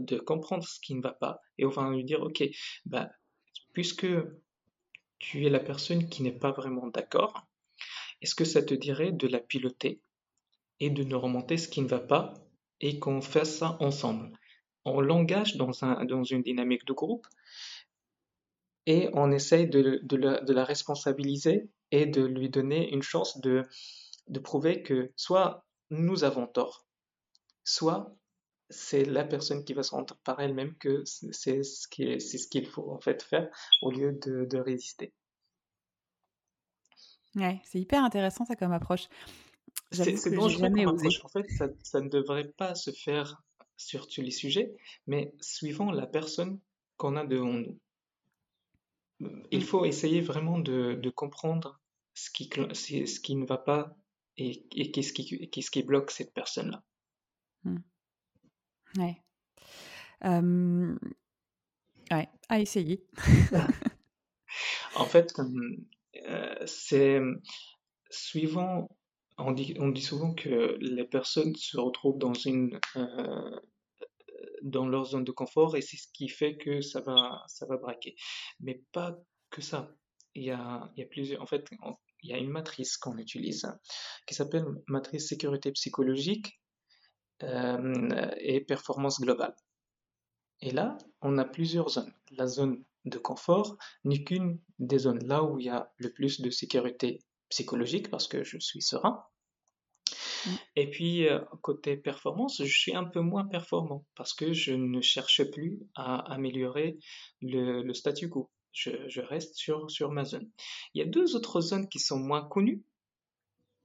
de 0.00 0.18
comprendre 0.18 0.66
ce 0.66 0.80
qui 0.80 0.96
ne 0.96 1.00
va 1.02 1.12
pas 1.12 1.40
et 1.58 1.64
on 1.64 1.70
va 1.70 1.88
lui 1.90 2.02
dire, 2.02 2.20
ok, 2.22 2.42
bah, 2.84 3.08
puisque 3.74 4.06
tu 5.18 5.44
es 5.44 5.50
la 5.50 5.60
personne 5.60 6.08
qui 6.08 6.22
n'est 6.22 6.38
pas 6.38 6.52
vraiment 6.52 6.86
d'accord, 6.86 7.46
est-ce 8.22 8.34
que 8.34 8.44
ça 8.44 8.62
te 8.62 8.72
dirait 8.72 9.12
de 9.12 9.28
la 9.28 9.40
piloter 9.40 10.00
et 10.80 10.88
de 10.88 11.04
nous 11.04 11.20
remonter 11.20 11.58
ce 11.58 11.68
qui 11.68 11.82
ne 11.82 11.88
va 11.88 12.00
pas 12.00 12.34
et 12.80 12.98
qu'on 12.98 13.20
fasse 13.20 13.58
ça 13.58 13.76
ensemble? 13.80 14.32
On 14.86 15.00
l'engage 15.00 15.56
dans, 15.56 15.72
une 16.24 16.42
dynamique 16.42 16.86
de 16.86 16.92
groupe 16.92 17.26
et 18.86 19.08
on 19.12 19.30
essaye 19.32 19.68
de, 19.68 20.00
la, 20.16 20.64
responsabiliser 20.64 21.68
et 21.90 22.06
de 22.06 22.22
lui 22.22 22.48
donner 22.48 22.92
une 22.92 23.02
chance 23.02 23.40
de 23.40 23.64
prouver 24.42 24.82
que 24.82 25.12
soit 25.16 25.66
nous 25.90 26.24
avons 26.24 26.46
tort, 26.46 26.86
soit 27.64 28.14
c'est 28.70 29.04
la 29.04 29.24
personne 29.24 29.64
qui 29.64 29.74
va 29.74 29.82
se 29.82 29.90
rendre 29.90 30.16
par 30.24 30.40
elle-même 30.40 30.74
que 30.76 31.04
c'est 31.04 31.62
ce 31.62 31.88
qu'il 31.88 32.20
ce 32.20 32.48
qu'il 32.48 32.66
faut 32.66 32.90
en 32.90 33.00
fait 33.00 33.22
faire 33.22 33.48
au 33.82 33.90
lieu 33.90 34.12
de, 34.12 34.58
résister. 34.58 35.12
Ouais, 37.34 37.60
c'est 37.64 37.80
hyper 37.80 38.04
intéressant 38.04 38.44
ça 38.44 38.56
comme 38.56 38.72
approche. 38.72 39.08
C'est 39.90 40.34
dangereux 40.34 40.70
comme 40.70 40.78
approche. 40.78 41.24
En 41.24 41.28
fait, 41.28 41.48
ça, 41.50 41.68
ça, 41.82 42.00
ne 42.00 42.08
devrait 42.08 42.48
pas 42.56 42.74
se 42.74 42.90
faire 42.90 43.42
sur 43.76 44.06
tous 44.06 44.22
les 44.22 44.30
sujets, 44.30 44.72
mais 45.06 45.34
suivant 45.40 45.90
la 45.90 46.06
personne 46.06 46.60
qu'on 46.96 47.16
a 47.16 47.24
devant 47.24 47.52
nous. 47.52 47.78
Il 49.50 49.60
mm. 49.60 49.62
faut 49.62 49.84
essayer 49.84 50.20
vraiment 50.20 50.58
de, 50.58 50.94
de 50.94 51.10
comprendre 51.10 51.80
ce 52.14 52.30
qui, 52.30 52.48
ce 52.74 53.20
qui 53.20 53.34
ne 53.34 53.44
va 53.44 53.58
pas 53.58 53.96
et, 54.36 54.66
et 54.74 54.90
qu'est-ce 54.90 55.12
qui, 55.12 55.24
qu 55.50 55.60
qui 55.60 55.82
bloque 55.82 56.10
cette 56.10 56.32
personne-là. 56.32 56.82
Mm. 57.64 57.78
Ouais. 58.98 59.20
Ouais, 62.10 62.28
à 62.48 62.60
essayer. 62.60 63.04
en 64.96 65.04
fait, 65.04 65.32
c'est 66.66 67.20
suivant, 68.10 68.88
on 69.38 69.52
dit, 69.52 69.74
on 69.78 69.88
dit 69.88 70.02
souvent 70.02 70.34
que 70.34 70.76
les 70.80 71.04
personnes 71.04 71.54
se 71.56 71.76
retrouvent 71.76 72.18
dans 72.18 72.34
une 72.34 72.78
dans 74.62 74.88
leur 74.88 75.04
zone 75.04 75.24
de 75.24 75.32
confort 75.32 75.76
et 75.76 75.82
c'est 75.82 75.96
ce 75.96 76.08
qui 76.12 76.28
fait 76.28 76.56
que 76.56 76.80
ça 76.80 77.00
va 77.00 77.42
ça 77.46 77.66
va 77.66 77.76
braquer. 77.76 78.16
Mais 78.60 78.82
pas 78.92 79.18
que 79.50 79.62
ça. 79.62 79.94
Il 80.34 80.44
y 80.44 80.50
a, 80.50 80.90
il 80.96 81.00
y 81.00 81.04
a 81.04 81.06
plusieurs. 81.06 81.42
En 81.42 81.46
fait, 81.46 81.68
il 82.22 82.30
y 82.30 82.32
a 82.32 82.38
une 82.38 82.50
matrice 82.50 82.96
qu'on 82.96 83.18
utilise 83.18 83.66
qui 84.26 84.34
s'appelle 84.34 84.64
matrice 84.88 85.28
sécurité 85.28 85.70
psychologique 85.72 86.46
euh, 86.46 86.63
et 87.40 88.60
performance 88.60 89.20
globale. 89.20 89.54
Et 90.60 90.70
là, 90.70 90.96
on 91.20 91.36
a 91.38 91.44
plusieurs 91.44 91.90
zones. 91.90 92.12
La 92.30 92.46
zone 92.46 92.82
de 93.04 93.18
confort 93.18 93.76
n'est 94.04 94.24
qu'une 94.24 94.58
des 94.78 94.98
zones 94.98 95.24
là 95.26 95.42
où 95.42 95.58
il 95.58 95.66
y 95.66 95.70
a 95.70 95.92
le 95.98 96.12
plus 96.12 96.40
de 96.40 96.50
sécurité 96.50 97.20
psychologique 97.48 98.10
parce 98.10 98.28
que 98.28 98.42
je 98.44 98.58
suis 98.58 98.82
serein. 98.82 99.24
Mm. 100.46 100.50
Et 100.76 100.90
puis, 100.90 101.28
euh, 101.28 101.40
côté 101.62 101.96
performance, 101.96 102.62
je 102.64 102.78
suis 102.78 102.94
un 102.94 103.04
peu 103.04 103.20
moins 103.20 103.44
performant 103.44 104.06
parce 104.14 104.32
que 104.32 104.52
je 104.52 104.72
ne 104.72 105.00
cherche 105.00 105.44
plus 105.50 105.80
à 105.94 106.32
améliorer 106.32 106.98
le, 107.42 107.92
statu 107.92 108.28
quo. 108.28 108.50
Je, 108.72 109.20
reste 109.20 109.54
sur, 109.54 109.90
sur 109.90 110.10
ma 110.10 110.24
zone. 110.24 110.50
Il 110.94 110.98
y 110.98 111.02
a 111.02 111.08
deux 111.08 111.36
autres 111.36 111.60
zones 111.60 111.88
qui 111.88 112.00
sont 112.00 112.18
moins 112.18 112.42
connues 112.42 112.82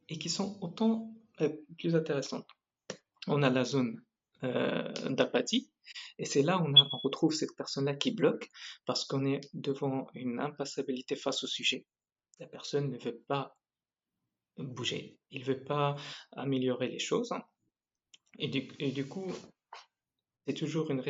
et 0.07 0.17
qui 0.17 0.29
sont 0.29 0.57
autant 0.61 1.13
euh, 1.41 1.49
plus 1.77 1.95
intéressantes 1.95 2.47
on 3.29 3.43
a 3.43 3.49
la 3.49 3.63
zone 3.63 4.01
euh, 4.43 4.91
d'apathie. 5.09 5.71
Et 6.17 6.25
c'est 6.25 6.41
là 6.41 6.57
où 6.57 6.65
on, 6.65 6.97
retrouve 6.97 7.33
cette 7.33 7.55
personne-là 7.55 7.95
qui 7.95 8.11
bloque 8.11 8.49
parce 8.85 9.05
qu'on 9.05 9.25
est 9.25 9.41
devant 9.53 10.07
une 10.13 10.39
impassabilité 10.39 11.15
face 11.15 11.43
au 11.43 11.47
sujet. 11.47 11.85
La 12.39 12.47
personne 12.47 12.89
ne 12.89 12.97
veut 12.97 13.21
pas 13.27 13.57
bouger, 14.57 15.17
il 15.31 15.41
ne 15.41 15.45
veut 15.45 15.63
pas 15.63 15.95
améliorer 16.33 16.89
les 16.89 16.99
choses. 16.99 17.33
Et 18.37 18.47
du, 18.47 19.07
coup, 19.07 19.31
c'est 20.47 20.53
toujours 20.53 20.89
une 20.91 21.03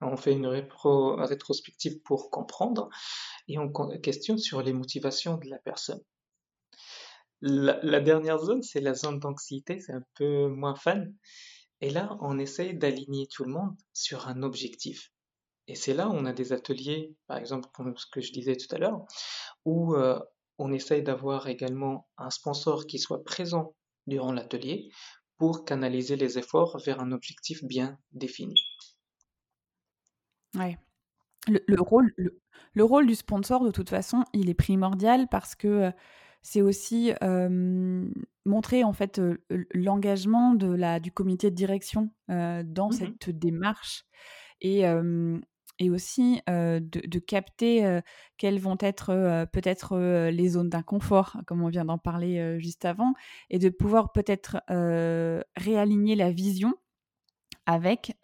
on 0.00 0.16
fait 0.16 0.32
une 0.32 0.46
rétrospective 0.46 2.00
pour 2.02 2.30
comprendre 2.30 2.88
et 3.46 3.58
on 3.58 3.70
questionne 4.00 4.38
sur 4.38 4.62
les 4.62 4.72
motivations 4.72 5.36
de 5.36 5.48
la 5.48 5.58
personne. 5.58 6.02
La, 7.40 8.00
dernière 8.00 8.38
zone, 8.38 8.62
c'est 8.62 8.80
la 8.80 8.94
zone 8.94 9.18
d'anxiété, 9.18 9.78
c'est 9.78 9.92
un 9.92 10.04
peu 10.14 10.48
moins 10.48 10.74
fan. 10.74 11.14
Et 11.84 11.90
là, 11.90 12.16
on 12.22 12.38
essaye 12.38 12.72
d'aligner 12.72 13.26
tout 13.26 13.44
le 13.44 13.52
monde 13.52 13.76
sur 13.92 14.26
un 14.28 14.42
objectif. 14.42 15.12
Et 15.66 15.74
c'est 15.74 15.92
là 15.92 16.08
où 16.08 16.12
on 16.12 16.24
a 16.24 16.32
des 16.32 16.54
ateliers, 16.54 17.14
par 17.26 17.36
exemple, 17.36 17.68
comme 17.74 17.94
ce 17.98 18.06
que 18.10 18.22
je 18.22 18.32
disais 18.32 18.56
tout 18.56 18.74
à 18.74 18.78
l'heure, 18.78 19.04
où 19.66 19.94
euh, 19.94 20.18
on 20.56 20.72
essaye 20.72 21.02
d'avoir 21.02 21.46
également 21.46 22.08
un 22.16 22.30
sponsor 22.30 22.86
qui 22.86 22.98
soit 22.98 23.22
présent 23.22 23.74
durant 24.06 24.32
l'atelier 24.32 24.88
pour 25.36 25.66
canaliser 25.66 26.16
les 26.16 26.38
efforts 26.38 26.78
vers 26.86 27.00
un 27.00 27.12
objectif 27.12 27.62
bien 27.62 27.98
défini. 28.12 28.54
Ouais. 30.54 30.78
Le, 31.48 31.82
rôle, 31.82 32.14
le, 32.16 32.82
rôle 32.82 33.06
du 33.06 33.14
sponsor, 33.14 33.62
de 33.62 33.70
toute 33.70 33.90
façon, 33.90 34.24
il 34.32 34.48
est 34.48 34.54
primordial 34.54 35.28
parce 35.28 35.54
que 35.54 35.68
euh, 35.68 35.90
c'est 36.44 36.62
aussi 36.62 37.12
montrer 38.44 38.84
en 38.84 38.92
fait 38.92 39.20
l'engagement 39.72 40.54
de 40.54 40.68
la 40.68 41.00
du 41.00 41.10
comité 41.10 41.50
de 41.50 41.56
direction 41.56 42.10
dans 42.28 42.88
mmh 42.88 42.92
cette 42.92 43.30
démarche 43.30 44.04
et 44.60 44.84
et 45.80 45.90
aussi 45.90 46.40
de, 46.46 47.18
capter 47.18 48.00
quelles 48.36 48.60
vont 48.60 48.76
être 48.78 49.46
peut-être 49.52 49.98
les 50.30 50.48
zones 50.50 50.68
d'inconfort, 50.68 51.38
comme 51.46 51.62
on 51.62 51.68
vient 51.68 51.86
d'en 51.86 51.98
parler 51.98 52.60
juste 52.60 52.84
avant, 52.84 53.14
et 53.50 53.58
de 53.58 53.70
pouvoir 53.70 54.12
peut-être 54.12 54.60
réaligner 55.56 56.14
la 56.14 56.30
vision 56.30 56.74
avec 57.66 58.16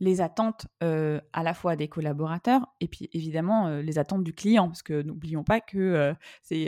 les 0.00 0.20
attentes 0.20 0.66
à 0.80 1.42
la 1.42 1.54
fois 1.54 1.76
des 1.76 1.88
collaborateurs 1.88 2.66
et 2.80 2.88
puis 2.88 3.08
évidemment 3.12 3.68
les 3.80 3.98
attentes 3.98 4.24
du 4.24 4.32
client. 4.32 4.68
Parce 4.68 4.82
que 4.82 5.02
n'oublions 5.02 5.44
pas 5.44 5.60
que 5.60 6.14
c'est 6.42 6.66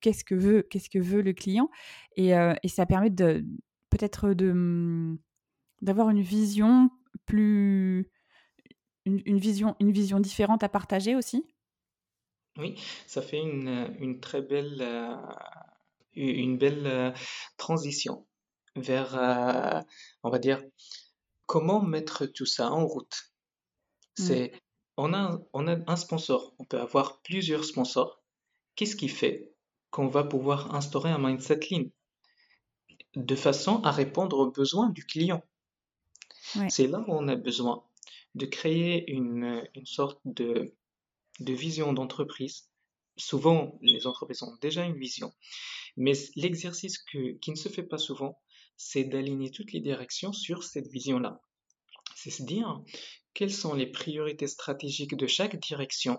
qu'est-ce 0.00 0.24
que 0.24 0.34
veut 0.34 0.62
qu'est-ce 0.62 0.90
que 0.90 0.98
veut 0.98 1.22
le 1.22 1.32
client? 1.32 1.70
Et, 2.16 2.30
et 2.30 2.68
ça 2.68 2.86
permet 2.86 3.10
de 3.10 3.44
peut-être 3.90 4.34
de 4.34 4.52
mmh, 4.52 5.18
d'avoir 5.82 6.10
une 6.10 6.22
vision 6.22 6.90
plus 7.26 8.10
une, 9.04 9.38
vision, 9.38 9.76
une 9.80 9.92
vision 9.92 10.20
différente 10.20 10.62
à 10.62 10.68
partager 10.68 11.16
aussi. 11.16 11.44
Oui, 12.56 12.74
ça 13.06 13.22
fait 13.22 13.40
une, 13.40 13.94
une 14.00 14.20
très 14.20 14.42
belle, 14.42 14.78
euh, 14.80 15.16
une 16.14 16.58
belle 16.58 16.86
euh, 16.86 17.12
transition 17.56 18.26
vers, 18.74 19.16
euh, 19.16 19.80
on 20.22 20.30
va 20.30 20.38
dire, 20.38 20.60
comment 21.48 21.82
mettre 21.82 22.26
tout 22.26 22.46
ça 22.46 22.70
en 22.70 22.86
route? 22.86 23.32
Mm. 24.18 24.22
C'est, 24.22 24.52
on 24.96 25.12
a, 25.14 25.40
on 25.52 25.66
a 25.66 25.76
un 25.90 25.96
sponsor, 25.96 26.54
on 26.60 26.64
peut 26.64 26.78
avoir 26.78 27.20
plusieurs 27.22 27.64
sponsors. 27.64 28.22
Qu'est-ce 28.76 28.94
qui 28.94 29.08
fait 29.08 29.50
qu'on 29.90 30.06
va 30.06 30.22
pouvoir 30.22 30.74
instaurer 30.76 31.10
un 31.10 31.18
mindset 31.18 31.60
lean? 31.70 31.86
De 33.16 33.34
façon 33.34 33.80
à 33.82 33.90
répondre 33.90 34.38
aux 34.38 34.50
besoins 34.50 34.90
du 34.90 35.04
client 35.04 35.42
C'est 36.68 36.86
là 36.86 37.00
où 37.00 37.12
on 37.12 37.26
a 37.26 37.34
besoin 37.34 37.82
de 38.34 38.46
créer 38.46 39.10
une, 39.10 39.66
une 39.74 39.86
sorte 39.86 40.20
de, 40.26 40.74
de 41.40 41.52
vision 41.52 41.92
d'entreprise. 41.94 42.68
Souvent, 43.16 43.78
les 43.80 44.06
entreprises 44.06 44.42
ont 44.42 44.56
déjà 44.60 44.84
une 44.84 44.98
vision, 44.98 45.32
mais 45.96 46.12
l'exercice 46.36 46.98
qui 46.98 47.50
ne 47.50 47.56
se 47.56 47.68
fait 47.68 47.82
pas 47.82 47.98
souvent, 47.98 48.38
c'est 48.78 49.04
d'aligner 49.04 49.50
toutes 49.50 49.72
les 49.72 49.80
directions 49.80 50.32
sur 50.32 50.62
cette 50.62 50.86
vision-là. 50.86 51.42
C'est 52.14 52.30
se 52.30 52.44
dire 52.44 52.82
quelles 53.34 53.52
sont 53.52 53.74
les 53.74 53.86
priorités 53.86 54.46
stratégiques 54.46 55.16
de 55.16 55.26
chaque 55.26 55.60
direction 55.60 56.18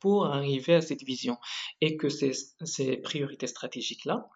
pour 0.00 0.26
arriver 0.26 0.74
à 0.74 0.80
cette 0.80 1.02
vision 1.02 1.36
et 1.82 1.96
que 1.96 2.08
ces, 2.08 2.32
ces 2.64 2.96
priorités 2.96 3.46
stratégiques-là 3.46 4.30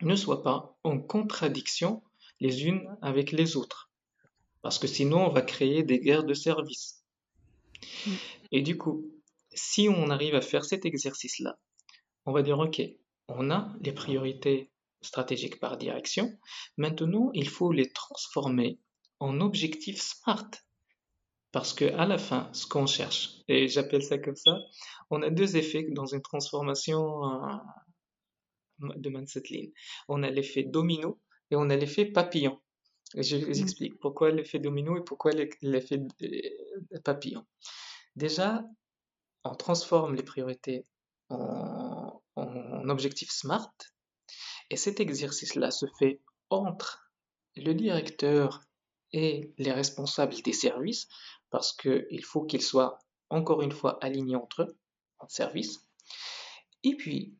ne 0.00 0.16
soient 0.16 0.42
pas 0.42 0.76
en 0.82 0.98
contradiction 0.98 2.02
les 2.40 2.64
unes 2.64 2.96
avec 3.02 3.30
les 3.30 3.56
autres. 3.56 3.90
Parce 4.62 4.78
que 4.78 4.88
sinon, 4.88 5.26
on 5.26 5.30
va 5.30 5.42
créer 5.42 5.84
des 5.84 6.00
guerres 6.00 6.24
de 6.24 6.34
services. 6.34 7.04
Mm. 8.06 8.10
Et 8.52 8.62
du 8.62 8.76
coup, 8.78 9.06
si 9.52 9.88
on 9.88 10.10
arrive 10.10 10.34
à 10.34 10.40
faire 10.40 10.64
cet 10.64 10.84
exercice-là, 10.84 11.58
on 12.26 12.32
va 12.32 12.42
dire, 12.42 12.58
OK, 12.58 12.80
on 13.28 13.50
a 13.50 13.72
les 13.80 13.92
priorités 13.92 14.71
stratégiques 15.04 15.60
par 15.60 15.76
direction. 15.76 16.38
Maintenant, 16.76 17.30
il 17.34 17.48
faut 17.48 17.72
les 17.72 17.90
transformer 17.92 18.78
en 19.20 19.40
objectifs 19.40 20.00
SMART. 20.00 20.50
Parce 21.52 21.74
que 21.74 21.84
à 21.84 22.06
la 22.06 22.16
fin, 22.16 22.48
ce 22.54 22.66
qu'on 22.66 22.86
cherche, 22.86 23.42
et 23.46 23.68
j'appelle 23.68 24.02
ça 24.02 24.16
comme 24.16 24.36
ça, 24.36 24.58
on 25.10 25.20
a 25.22 25.28
deux 25.28 25.56
effets 25.58 25.86
dans 25.90 26.06
une 26.06 26.22
transformation 26.22 27.24
euh, 27.26 27.56
de 28.96 29.10
mindset 29.10 29.42
lean. 29.50 29.68
On 30.08 30.22
a 30.22 30.30
l'effet 30.30 30.62
domino 30.62 31.20
et 31.50 31.56
on 31.56 31.68
a 31.68 31.76
l'effet 31.76 32.06
papillon. 32.06 32.58
Je 33.14 33.36
vous 33.36 33.60
mm. 33.60 33.62
explique 33.62 33.98
pourquoi 34.00 34.30
l'effet 34.30 34.60
domino 34.60 34.96
et 34.96 35.04
pourquoi 35.04 35.32
l'effet 35.60 36.00
euh, 36.22 37.00
papillon. 37.04 37.44
Déjà, 38.16 38.64
on 39.44 39.54
transforme 39.54 40.14
les 40.14 40.22
priorités 40.22 40.86
en, 41.28 42.22
en 42.36 42.88
objectifs 42.88 43.30
SMART 43.30 43.70
et 44.72 44.76
cet 44.76 45.00
exercice-là 45.00 45.70
se 45.70 45.84
fait 45.98 46.22
entre 46.48 47.10
le 47.56 47.74
directeur 47.74 48.62
et 49.12 49.52
les 49.58 49.70
responsables 49.70 50.34
des 50.42 50.54
services 50.54 51.08
parce 51.50 51.74
qu'il 51.74 52.24
faut 52.24 52.44
qu'ils 52.44 52.62
soient 52.62 52.98
encore 53.28 53.60
une 53.60 53.70
fois 53.70 54.02
alignés 54.02 54.34
entre 54.34 54.62
eux 54.62 54.78
en 55.18 55.28
service. 55.28 55.86
Et 56.84 56.96
puis, 56.96 57.36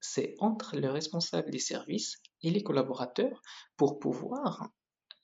c'est 0.00 0.34
entre 0.38 0.78
le 0.78 0.88
responsable 0.88 1.50
des 1.50 1.58
services 1.58 2.22
et 2.42 2.50
les 2.50 2.62
collaborateurs 2.62 3.42
pour 3.76 3.98
pouvoir 3.98 4.70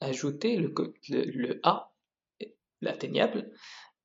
ajouter 0.00 0.56
le, 0.56 0.74
le, 1.08 1.60
A, 1.62 1.94
l'atteignable, 2.82 3.50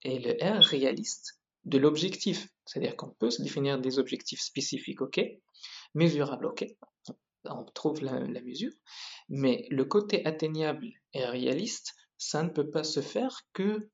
et 0.03 0.17
le 0.19 0.31
R, 0.41 0.63
réaliste, 0.63 1.41
de 1.65 1.77
l'objectif. 1.77 2.47
C'est-à-dire 2.65 2.95
qu'on 2.95 3.09
peut 3.09 3.31
se 3.31 3.41
définir 3.41 3.81
des 3.81 3.99
objectifs 3.99 4.41
spécifiques, 4.41 5.01
ok, 5.01 5.19
mesurables, 5.93 6.45
ok, 6.45 6.65
on 7.45 7.65
trouve 7.65 8.01
la, 8.03 8.19
mesure, 8.41 8.71
mais 9.29 9.65
le 9.69 9.85
côté 9.85 10.25
atteignable 10.25 10.87
et 11.13 11.25
réaliste, 11.25 11.93
ça 12.17 12.43
ne 12.43 12.49
peut 12.49 12.69
pas 12.69 12.83
se 12.83 13.01
faire 13.01 13.41
que 13.53 13.89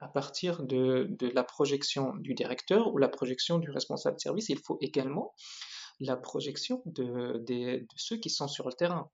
à 0.00 0.08
partir 0.08 0.64
de, 0.64 1.16
la 1.32 1.44
projection 1.44 2.14
du 2.16 2.34
directeur 2.34 2.92
ou 2.92 2.98
la 2.98 3.08
projection 3.08 3.58
du 3.58 3.70
responsable 3.70 4.16
de 4.16 4.20
service, 4.20 4.48
il 4.48 4.58
faut 4.58 4.78
également 4.80 5.32
la 6.00 6.16
projection 6.16 6.82
de 6.86 7.86
ceux 7.96 8.16
qui 8.16 8.30
sont 8.30 8.48
sur 8.48 8.66
le 8.66 8.72
terrain. 8.72 9.10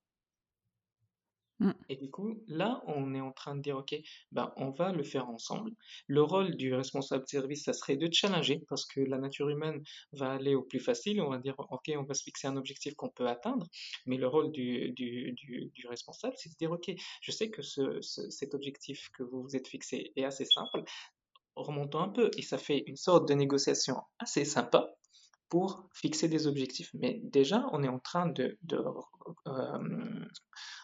Mm. 1.61 1.73
Et 1.88 1.97
du 1.97 2.11
coup, 2.11 2.40
là, 2.47 2.83
on 2.87 3.14
est 3.14 3.21
en 3.21 3.33
train 3.33 3.57
de 3.57 3.62
dire, 3.62 3.77
OK, 3.77 3.94
ben, 4.33 4.53
on 4.57 4.71
va 4.71 4.92
le 4.92 5.03
faire 5.03 5.29
ensemble. 5.29 5.73
Le 6.07 6.23
rôle 6.23 6.57
du 6.57 6.75
responsable 6.75 7.25
de 7.25 7.29
service, 7.29 7.64
ça 7.64 7.73
serait 7.73 7.97
de 7.97 8.09
challenger, 8.12 8.62
parce 8.68 8.87
que 8.87 9.01
la 9.01 9.18
nature 9.18 9.49
humaine 9.49 9.83
va 10.12 10.33
aller 10.33 10.55
au 10.55 10.62
plus 10.62 10.81
facile. 10.81 11.21
On 11.21 11.31
va 11.31 11.38
dire, 11.38 11.55
OK, 11.59 11.90
on 11.97 12.05
va 12.05 12.14
se 12.14 12.23
fixer 12.23 12.47
un 12.47 12.57
objectif 12.57 12.94
qu'on 12.94 13.11
peut 13.11 13.27
atteindre. 13.27 13.66
Mais 14.07 14.16
le 14.16 14.29
rôle 14.29 14.53
du, 14.53 14.92
du, 14.92 15.33
du, 15.33 15.87
responsable, 15.88 16.35
c'est 16.37 16.51
de 16.51 16.57
dire, 16.57 16.71
OK, 16.71 16.90
je 17.23 17.31
sais 17.33 17.51
que 17.51 17.62
ce, 17.62 18.01
cet 18.03 18.55
objectif 18.55 19.11
que 19.16 19.23
vous 19.23 19.42
vous 19.42 19.57
êtes 19.57 19.68
fixé 19.68 20.12
est 20.16 20.25
assez 20.25 20.44
simple. 20.44 20.83
Remontons 21.57 22.01
un 22.01 22.09
peu. 22.09 22.31
Et 22.37 22.42
ça 22.42 22.59
fait 22.59 22.85
une 22.87 22.97
sorte 22.97 23.29
de 23.29 23.35
négociation 23.35 23.97
assez 24.21 24.44
sympa 24.44 24.88
pour 25.48 25.88
fixer 25.94 26.28
des 26.28 26.46
objectifs. 26.46 26.90
Mais 26.94 27.20
déjà, 27.24 27.66
on 27.72 27.82
est 27.82 27.88
en 27.88 27.98
train 27.98 28.26
de, 28.26 28.58
de 28.62 28.78
euh, 29.46 30.26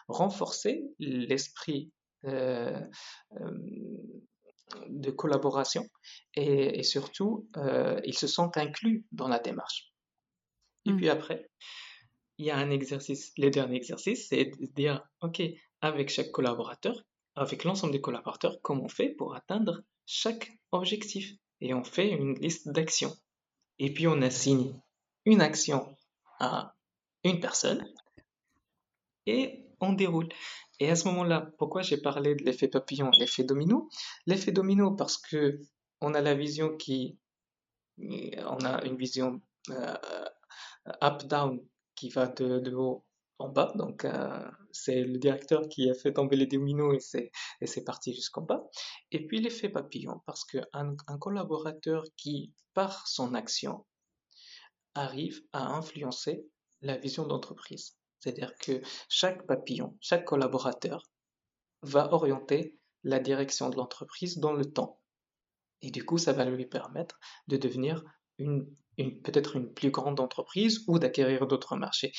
renforcer 0.07 0.83
l'esprit 0.99 1.91
euh, 2.25 2.79
euh, 3.39 3.51
de 4.89 5.11
collaboration 5.11 5.87
et, 6.35 6.81
surtout, 6.83 7.47
ils 8.03 8.17
se 8.17 8.27
sentent 8.27 8.57
inclus 8.57 9.05
dans 9.11 9.27
la 9.27 9.39
démarche. 9.39 9.91
Et 10.85 10.91
mmh. 10.91 10.97
puis 10.97 11.09
après, 11.09 11.49
il 12.37 12.45
y 12.47 12.51
a 12.51 12.57
un 12.57 12.71
exercice, 12.71 13.31
le 13.37 13.49
dernier 13.49 13.77
exercice, 13.77 14.27
c'est 14.29 14.45
de 14.45 14.65
dire, 14.73 15.07
OK, 15.21 15.41
avec 15.81 16.09
chaque 16.09 16.31
collaborateur, 16.31 16.95
avec 17.35 17.63
l'ensemble 17.63 17.93
des 17.93 18.01
collaborateurs, 18.01 18.57
comment 18.63 18.85
on 18.85 18.89
fait 18.89 19.09
pour 19.09 19.35
atteindre 19.35 19.83
chaque 20.05 20.51
objectif? 20.71 21.33
Et 21.61 21.73
on 21.73 21.83
fait 21.83 22.09
une 22.09 22.33
liste 22.39 22.67
d'actions 22.69 23.15
et 23.79 23.93
puis 23.93 24.07
on 24.07 24.21
assigne 24.21 24.73
une 25.25 25.41
action 25.41 25.95
à 26.39 26.75
une 27.23 27.39
personne 27.39 27.85
et 29.25 29.65
on 29.79 29.93
déroule. 29.93 30.29
Et 30.79 30.89
à 30.89 30.95
ce 30.95 31.07
moment-là, 31.07 31.49
pourquoi 31.57 31.81
j'ai 31.81 31.97
parlé 31.97 32.35
de 32.35 32.43
l'effet 32.43 32.67
papillon, 32.67 33.09
l'effet 33.17 33.43
domino? 33.43 33.89
L'effet 34.25 34.51
domino 34.51 34.91
parce 34.91 35.17
que 35.17 35.59
on 36.01 36.13
a 36.13 36.21
la 36.21 36.35
vision 36.35 36.75
qui, 36.75 37.17
on 37.97 38.59
a 38.65 38.83
une 38.85 38.97
vision 38.97 39.41
euh, 39.69 39.95
up-down 41.01 41.59
qui 41.95 42.09
va 42.09 42.27
de, 42.27 42.73
haut 42.75 43.05
en 43.39 43.49
bas. 43.49 43.71
Donc 43.75 44.05
euh, 44.05 44.49
c'est 44.71 45.03
le 45.03 45.17
directeur 45.17 45.67
qui 45.69 45.89
a 45.89 45.93
fait 45.93 46.13
tomber 46.13 46.35
les 46.35 46.47
dominos 46.47 47.15
et 47.15 47.67
c'est, 47.67 47.83
parti 47.83 48.13
jusqu'en 48.13 48.41
bas. 48.41 48.63
Et 49.11 49.25
puis 49.25 49.41
l'effet 49.41 49.69
papillon 49.69 50.21
parce 50.25 50.45
qu'un 50.45 50.95
un 51.07 51.17
collaborateur 51.17 52.03
qui 52.17 52.53
par 52.75 53.07
son 53.07 53.33
action, 53.33 53.85
arrive 54.93 55.41
à 55.53 55.65
influencer 55.75 56.45
la 56.81 56.97
vision 56.97 57.25
d'entreprise. 57.25 57.97
C'est-à-dire 58.19 58.53
que 58.57 58.81
chaque 59.09 59.47
papillon, 59.47 59.97
chaque 60.01 60.25
collaborateur 60.25 61.03
va 61.81 62.13
orienter 62.13 62.77
la 63.03 63.19
direction 63.19 63.69
de 63.69 63.77
l'entreprise 63.77 64.37
dans 64.37 64.53
le 64.53 64.65
temps. 64.65 64.99
Et 65.81 65.89
du 65.89 66.05
coup, 66.05 66.17
ça 66.17 66.33
va 66.33 66.45
lui 66.45 66.65
permettre 66.65 67.19
de 67.47 67.57
devenir 67.57 68.03
une, 68.37 68.65
peut-être 68.97 69.55
une 69.55 69.73
plus 69.73 69.91
grande 69.91 70.19
entreprise 70.19 70.83
ou 70.87 70.99
d'acquérir 70.99 71.47
d'autres 71.47 71.75
marchés. 71.75 72.11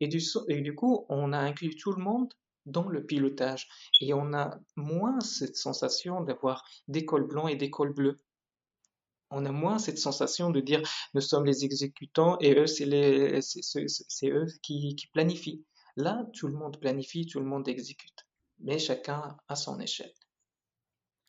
Et 0.00 0.08
du, 0.08 0.74
coup, 0.74 1.06
on 1.08 1.32
a 1.32 1.38
inclus 1.38 1.76
tout 1.76 1.92
le 1.92 2.02
monde 2.02 2.32
dans 2.66 2.88
le 2.88 3.04
pilotage 3.04 3.68
et 4.00 4.12
on 4.14 4.32
a 4.34 4.58
moins 4.76 5.20
cette 5.20 5.56
sensation 5.56 6.22
d'avoir 6.22 6.64
des 6.88 7.04
cols 7.04 7.26
blancs 7.26 7.50
et 7.50 7.56
des 7.56 7.70
cols 7.70 7.94
bleus 7.94 8.18
on 9.30 9.46
a 9.46 9.52
moins 9.52 9.78
cette 9.78 9.98
sensation 9.98 10.50
de 10.50 10.60
dire 10.60 10.82
nous 11.14 11.20
sommes 11.20 11.46
les 11.46 11.64
exécutants 11.64 12.36
et 12.40 12.54
eux, 12.54 12.66
c'est, 12.66 12.84
eux 14.24 14.46
qui, 14.62 14.96
planifient. 15.12 15.64
Là, 15.96 16.26
tout 16.34 16.48
le 16.48 16.54
monde 16.54 16.80
planifie, 16.80 17.26
tout 17.26 17.40
le 17.40 17.46
monde 17.46 17.68
exécute, 17.68 18.26
mais 18.58 18.78
chacun 18.78 19.36
à 19.48 19.56
son 19.56 19.78
échelle. 19.80 20.12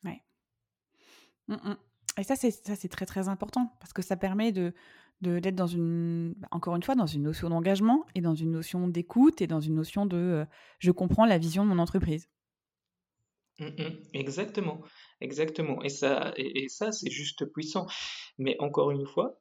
Oui. 0.04 0.20
Mmh, 1.48 1.54
mmh. 1.54 1.76
Et 2.18 2.24
ça, 2.24 2.36
c'est, 2.36 2.50
ça, 2.50 2.76
c'est 2.76 2.88
très 2.88 3.06
très 3.06 3.28
important 3.28 3.74
parce 3.80 3.92
que 3.92 4.02
ça 4.02 4.16
permet 4.16 4.52
de, 4.52 4.74
d'être 5.20 5.54
dans 5.54 5.66
une, 5.66 6.34
bah, 6.36 6.48
encore 6.50 6.76
une 6.76 6.82
fois, 6.82 6.94
dans 6.94 7.06
une 7.06 7.22
notion 7.22 7.48
d'engagement 7.48 8.04
et 8.14 8.20
dans 8.20 8.34
une 8.34 8.50
notion 8.50 8.88
d'écoute 8.88 9.40
et 9.40 9.46
dans 9.46 9.60
une 9.60 9.74
notion 9.74 10.04
de 10.06 10.16
euh, 10.16 10.44
je 10.78 10.90
comprends 10.90 11.24
la 11.24 11.38
vision 11.38 11.64
de 11.64 11.70
mon 11.70 11.78
entreprise. 11.78 12.28
Mmh, 13.58 13.72
exactement. 14.14 14.82
Exactement. 15.20 15.82
Et 15.82 15.88
ça, 15.88 16.32
et, 16.36 16.68
ça 16.68 16.90
c'est 16.92 17.10
juste 17.10 17.44
puissant. 17.46 17.86
Mais 18.38 18.56
encore 18.58 18.90
une 18.90 19.06
fois, 19.06 19.40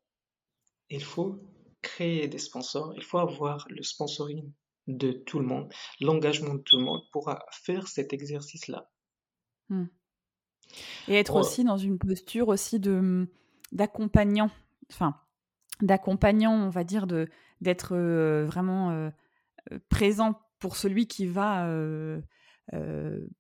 il 0.89 1.03
faut 1.03 1.41
créer 1.81 2.27
des 2.27 2.38
sponsors, 2.38 2.93
il 2.95 3.03
faut 3.03 3.17
avoir 3.17 3.65
le 3.69 3.81
sponsoring 3.81 4.51
de 4.88 5.12
tout 5.12 5.39
le 5.39 5.45
monde, 5.45 5.73
l'engagement 5.99 6.55
de 6.55 6.62
tout 6.62 6.77
le 6.77 6.84
monde 6.84 7.01
pour 7.12 7.34
faire 7.51 7.88
cet 7.88 8.13
exercice-là. 8.13 8.89
Hmm. 9.69 9.86
Et 11.07 11.15
être 11.15 11.36
aussi 11.36 11.63
dans 11.63 11.77
une 11.77 11.97
posture 11.97 12.47
aussi 12.47 12.79
de 12.79 13.27
d'accompagnant, 13.71 14.49
enfin 14.91 15.15
d'accompagnant, 15.81 16.53
on 16.53 16.69
va 16.69 16.84
dire, 16.84 17.07
de 17.07 17.27
d'être 17.62 17.95
euh, 17.95 18.45
vraiment 18.45 18.91
euh, 18.91 19.10
euh, 19.71 19.79
présent 19.89 20.39
pour 20.60 20.75
celui 20.75 21.07
qui 21.07 21.25
va, 21.25 21.67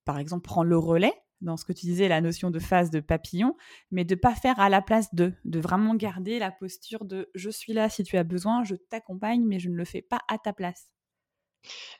par 0.05 0.17
exemple, 0.17 0.43
prendre 0.43 0.69
le 0.69 0.77
relais 0.77 1.13
dans 1.41 1.57
ce 1.57 1.65
que 1.65 1.73
tu 1.73 1.85
disais, 1.85 2.07
la 2.07 2.21
notion 2.21 2.51
de 2.51 2.59
phase 2.59 2.89
de 2.91 2.99
papillon, 2.99 3.55
mais 3.91 4.05
de 4.05 4.15
pas 4.15 4.35
faire 4.35 4.59
à 4.59 4.69
la 4.69 4.81
place 4.81 5.13
de, 5.13 5.33
de 5.45 5.59
vraiment 5.59 5.95
garder 5.95 6.39
la 6.39 6.51
posture 6.51 7.05
de 7.05 7.29
je 7.35 7.49
suis 7.49 7.73
là 7.73 7.89
si 7.89 8.03
tu 8.03 8.17
as 8.17 8.23
besoin, 8.23 8.63
je 8.63 8.75
t'accompagne, 8.75 9.43
mais 9.45 9.59
je 9.59 9.69
ne 9.69 9.75
le 9.75 9.85
fais 9.85 10.01
pas 10.01 10.19
à 10.27 10.37
ta 10.37 10.53
place. 10.53 10.91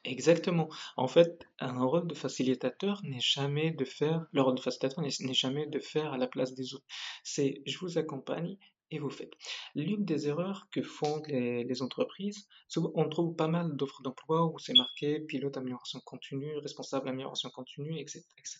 Exactement. 0.03 0.69
En 0.97 1.07
fait, 1.07 1.47
un 1.59 1.83
rôle 1.83 2.07
de 2.07 2.15
facilitateur 2.15 3.01
n'est 3.03 3.19
jamais 3.19 3.71
de 3.71 3.85
faire, 3.85 4.25
le 4.31 4.41
rôle 4.41 4.55
de 4.55 4.61
facilitateur 4.61 5.03
n'est 5.03 5.33
jamais 5.33 5.67
de 5.67 5.79
faire 5.79 6.13
à 6.13 6.17
la 6.17 6.27
place 6.27 6.53
des 6.53 6.73
autres. 6.73 6.85
C'est 7.23 7.61
je 7.65 7.77
vous 7.79 7.97
accompagne 7.97 8.57
et 8.91 8.99
vous 8.99 9.09
faites. 9.09 9.33
L'une 9.75 10.03
des 10.03 10.27
erreurs 10.27 10.67
que 10.71 10.81
font 10.81 11.21
les, 11.27 11.81
entreprises, 11.81 12.47
on 12.75 13.07
trouve 13.09 13.35
pas 13.35 13.47
mal 13.47 13.75
d'offres 13.75 14.01
d'emploi 14.01 14.45
où 14.45 14.59
c'est 14.59 14.73
marqué 14.73 15.19
pilote 15.21 15.57
amélioration 15.57 15.99
continue, 16.01 16.57
responsable 16.57 17.07
amélioration 17.09 17.49
continue, 17.49 17.99
etc. 17.99 18.59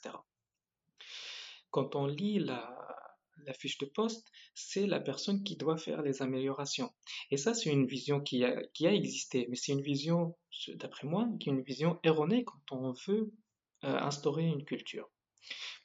Quand 1.70 1.96
on 1.96 2.06
lit 2.06 2.40
la, 2.40 3.11
la 3.46 3.54
fiche 3.54 3.78
de 3.78 3.86
poste, 3.86 4.32
c'est 4.54 4.88
la 4.88 5.00
personne 5.00 5.44
qui 5.44 5.56
doit 5.56 5.78
faire 5.78 6.02
les 6.02 6.22
améliorations. 6.22 6.92
Et 7.30 7.38
ça, 7.38 7.54
c'est 7.54 7.70
une 7.70 7.86
vision 7.86 8.22
qui 8.22 8.44
a, 8.44 8.64
existé, 8.80 9.48
mais 9.50 9.56
c'est 9.56 9.72
une 9.72 9.82
vision, 9.82 10.36
d'après 10.76 11.08
moi, 11.08 11.28
qui 11.40 11.50
est 11.50 11.54
une 11.54 11.64
vision 11.64 12.00
erronée 12.04 12.44
quand 12.44 12.72
on 12.72 12.92
veut 13.08 13.34
euh, 13.84 13.98
instaurer 14.00 14.46
une 14.46 14.66
culture. 14.66 15.10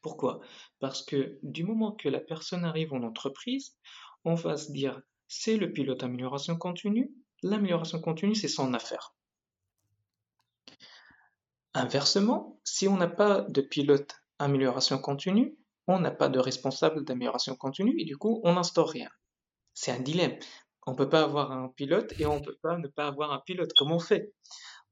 Pourquoi? 0.03 0.41
Parce 0.79 1.05
que 1.05 1.39
du 1.43 1.65
moment 1.65 1.93
que 1.93 2.09
la 2.09 2.21
personne 2.21 2.65
arrive 2.65 2.93
en 2.93 3.03
entreprise, 3.03 3.77
on 4.25 4.35
va 4.35 4.57
se 4.57 4.73
dire, 4.73 5.01
c'est 5.29 5.57
le 5.57 5.73
pilote 5.73 6.03
amélioration 6.03 6.57
continue, 6.57 7.13
l'amélioration 7.43 8.01
continue, 8.01 8.35
c'est 8.35 8.49
son 8.49 8.75
affaire. 8.75 9.15
Inversement, 11.75 12.59
si 12.65 12.89
on 12.89 12.97
n'a 12.97 13.09
pas 13.09 13.43
de 13.43 13.61
pilote 13.61 14.15
amélioration 14.39 14.99
continue, 14.99 15.57
on 15.87 16.01
n'a 16.01 16.11
pas 16.11 16.29
de 16.29 16.39
responsable 16.39 17.05
d'amélioration 17.05 17.57
continue 17.57 17.95
et 17.99 18.05
du 18.05 18.17
coup, 18.17 18.41
on 18.45 18.55
n'instaure 18.55 18.91
rien. 18.91 19.09
C'est 19.75 19.93
un 19.93 20.01
dilemme. 20.01 20.37
On 20.87 20.93
ne 20.93 20.97
peut 20.97 21.09
pas 21.09 21.23
avoir 21.23 21.53
un 21.53 21.69
pilote 21.69 22.13
et 22.19 22.27
on 22.27 22.39
ne 22.41 22.45
peut 22.45 22.57
pas 22.63 22.79
ne 22.79 22.89
pas 22.89 23.07
avoir 23.07 23.33
un 23.33 23.41
pilote. 23.41 23.73
Comment 23.77 23.97
on 23.97 24.01
fait? 24.01 24.33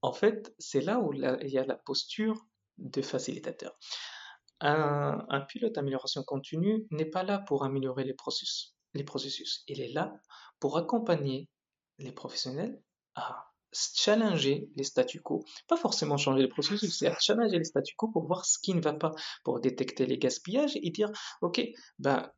En 0.02 0.12
fait, 0.12 0.54
c'est 0.58 0.80
là 0.80 1.00
où 1.00 1.12
il 1.12 1.48
y 1.48 1.58
a 1.58 1.64
la 1.64 1.76
posture 1.76 2.46
de 2.78 3.00
facilitateur. 3.00 3.78
Un, 4.60 5.40
pilote 5.48 5.74
d'amélioration 5.74 6.22
continue 6.22 6.86
n'est 6.90 7.04
pas 7.04 7.22
là 7.22 7.38
pour 7.38 7.64
améliorer 7.64 8.04
les 8.04 8.14
processus, 8.14 8.74
les 8.94 9.04
processus. 9.04 9.62
Il 9.68 9.80
est 9.80 9.92
là 9.92 10.14
pour 10.58 10.78
accompagner 10.78 11.48
les 11.98 12.12
professionnels 12.12 12.80
à 13.14 13.53
challenger 13.74 14.68
les 14.76 14.84
statu 14.84 15.20
quo. 15.20 15.44
Pas 15.68 15.76
forcément 15.76 16.16
changer 16.16 16.42
les 16.42 16.48
processus, 16.48 16.98
c'est 16.98 17.12
challenger 17.20 17.58
les 17.58 17.64
statu 17.64 17.94
quo 17.96 18.08
pour 18.08 18.26
voir 18.26 18.44
ce 18.44 18.58
qui 18.58 18.74
ne 18.74 18.80
va 18.80 18.92
pas, 18.92 19.12
pour 19.44 19.60
détecter 19.60 20.06
les 20.06 20.18
gaspillages 20.18 20.76
et 20.76 20.90
dire, 20.90 21.10
OK, 21.42 21.60
ben, 21.98 22.30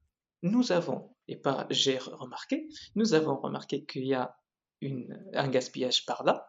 nous 0.43 0.73
avons, 0.73 1.15
et 1.29 1.37
pas 1.37 1.67
j'ai 1.71 1.99
remarqué, 1.99 2.69
nous 2.95 3.15
avons 3.15 3.37
remarqué 3.37 3.85
qu'il 3.85 4.07
y 4.07 4.15
a 4.15 4.37
une, 4.81 5.19
un 5.35 5.49
gaspillage 5.49 6.05
par 6.07 6.25
là. 6.25 6.47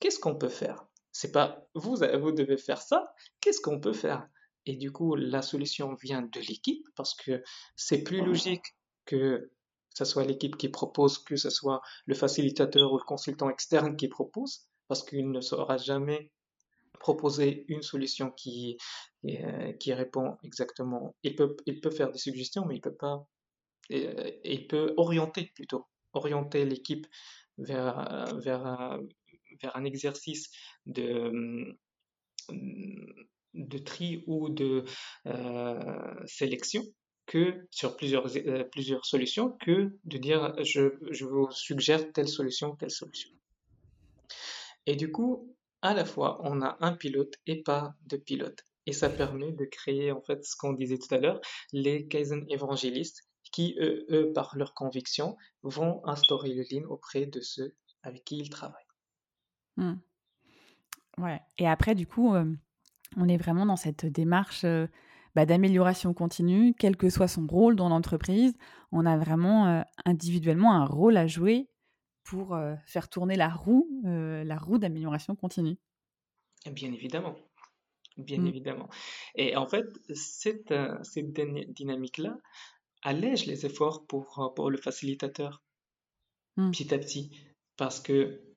Qu'est-ce 0.00 0.18
qu'on 0.18 0.36
peut 0.36 0.48
faire? 0.48 0.84
C'est 1.12 1.32
pas 1.32 1.64
vous, 1.74 1.96
vous 1.96 2.32
devez 2.32 2.56
faire 2.56 2.80
ça, 2.80 3.12
qu'est-ce 3.40 3.60
qu'on 3.60 3.80
peut 3.80 3.92
faire? 3.92 4.26
Et 4.66 4.76
du 4.76 4.92
coup, 4.92 5.14
la 5.14 5.42
solution 5.42 5.94
vient 5.94 6.22
de 6.22 6.40
l'équipe 6.40 6.86
parce 6.94 7.14
que 7.14 7.42
c'est 7.76 8.02
plus 8.02 8.24
logique 8.24 8.64
que 9.04 9.50
que 9.92 9.98
ce 9.98 10.04
soit 10.04 10.24
l'équipe 10.24 10.56
qui 10.56 10.68
propose, 10.68 11.18
que 11.18 11.36
ce 11.36 11.50
soit 11.50 11.80
le 12.06 12.14
facilitateur 12.14 12.92
ou 12.92 12.98
le 12.98 13.04
consultant 13.04 13.50
externe 13.50 13.96
qui 13.96 14.08
propose, 14.08 14.66
parce 14.88 15.02
qu'il 15.04 15.30
ne 15.30 15.40
saura 15.40 15.76
jamais 15.76 16.30
proposer 17.00 17.64
une 17.68 17.82
solution 17.82 18.30
qui, 18.30 18.76
euh, 19.28 19.72
répond 19.88 20.36
exactement. 20.44 21.14
Il 21.22 21.34
peut, 21.34 21.56
faire 21.90 22.10
des 22.10 22.18
suggestions, 22.18 22.64
mais 22.64 22.76
il 22.76 22.80
peut 22.80 22.94
pas, 22.94 23.26
euh, 23.92 24.94
orienter 24.96 25.50
plutôt, 25.54 25.86
orienter 26.12 26.64
l'équipe 26.64 27.06
vers, 27.58 28.34
vers, 28.38 28.66
un 29.74 29.84
exercice 29.84 30.50
de, 30.86 31.76
de 33.54 33.78
tri 33.78 34.24
ou 34.26 34.48
de 34.48 34.84
euh, 35.26 36.26
sélection 36.26 36.82
que 37.26 37.66
sur 37.70 37.96
plusieurs, 37.96 38.26
euh, 38.36 38.64
plusieurs 38.64 39.04
solutions 39.04 39.50
que 39.60 39.96
de 40.04 40.18
dire 40.18 40.54
je, 40.64 40.94
je 41.10 41.24
vous 41.24 41.50
suggère 41.50 42.12
telle 42.12 42.28
solution, 42.28 42.74
telle 42.76 42.90
solution. 42.90 43.30
Et 44.86 44.96
du 44.96 45.12
coup, 45.12 45.54
à 45.82 45.94
la 45.94 46.04
fois, 46.04 46.40
on 46.42 46.62
a 46.62 46.76
un 46.80 46.92
pilote 46.92 47.34
et 47.46 47.62
pas 47.62 47.94
de 48.06 48.16
pilote. 48.16 48.64
Et 48.86 48.92
ça 48.92 49.08
permet 49.08 49.52
de 49.52 49.64
créer, 49.64 50.10
en 50.10 50.20
fait, 50.20 50.44
ce 50.44 50.56
qu'on 50.56 50.72
disait 50.72 50.98
tout 50.98 51.14
à 51.14 51.18
l'heure, 51.18 51.40
les 51.72 52.08
Kaizen 52.08 52.44
évangélistes 52.48 53.28
qui, 53.52 53.76
eux, 53.78 54.32
par 54.34 54.56
leur 54.56 54.74
conviction, 54.74 55.36
vont 55.62 56.04
instaurer 56.06 56.54
le 56.54 56.64
lean 56.70 56.88
auprès 56.88 57.26
de 57.26 57.40
ceux 57.40 57.76
avec 58.02 58.24
qui 58.24 58.38
ils 58.38 58.50
travaillent. 58.50 58.82
Hmm. 59.76 59.94
Ouais. 61.18 61.40
Et 61.58 61.68
après, 61.68 61.94
du 61.94 62.06
coup, 62.06 62.34
euh, 62.34 62.44
on 63.16 63.28
est 63.28 63.36
vraiment 63.36 63.66
dans 63.66 63.76
cette 63.76 64.06
démarche 64.06 64.64
euh, 64.64 64.86
bah, 65.34 65.46
d'amélioration 65.46 66.12
continue, 66.14 66.74
quel 66.78 66.96
que 66.96 67.08
soit 67.08 67.28
son 67.28 67.46
rôle 67.46 67.76
dans 67.76 67.88
l'entreprise. 67.88 68.54
On 68.90 69.06
a 69.06 69.16
vraiment 69.16 69.66
euh, 69.66 69.82
individuellement 70.04 70.74
un 70.74 70.84
rôle 70.84 71.16
à 71.16 71.26
jouer 71.26 71.68
pour 72.24 72.54
euh, 72.54 72.74
faire 72.86 73.08
tourner 73.08 73.36
la 73.36 73.48
roue, 73.48 73.88
euh, 74.06 74.44
la 74.44 74.58
roue 74.58 74.78
d'amélioration 74.78 75.34
continue. 75.34 75.78
Bien 76.70 76.92
évidemment. 76.92 77.34
Bien 78.18 78.38
mmh. 78.38 78.46
évidemment. 78.46 78.88
Et 79.34 79.56
en 79.56 79.66
fait, 79.66 79.86
cette, 80.14 80.74
cette 81.02 81.32
dynamique-là 81.32 82.36
allège 83.02 83.46
les 83.46 83.64
efforts 83.64 84.06
pour, 84.06 84.52
pour 84.54 84.70
le 84.70 84.76
facilitateur 84.76 85.62
mmh. 86.56 86.70
petit 86.70 86.94
à 86.94 86.98
petit. 86.98 87.34
Parce 87.78 88.00
que 88.00 88.51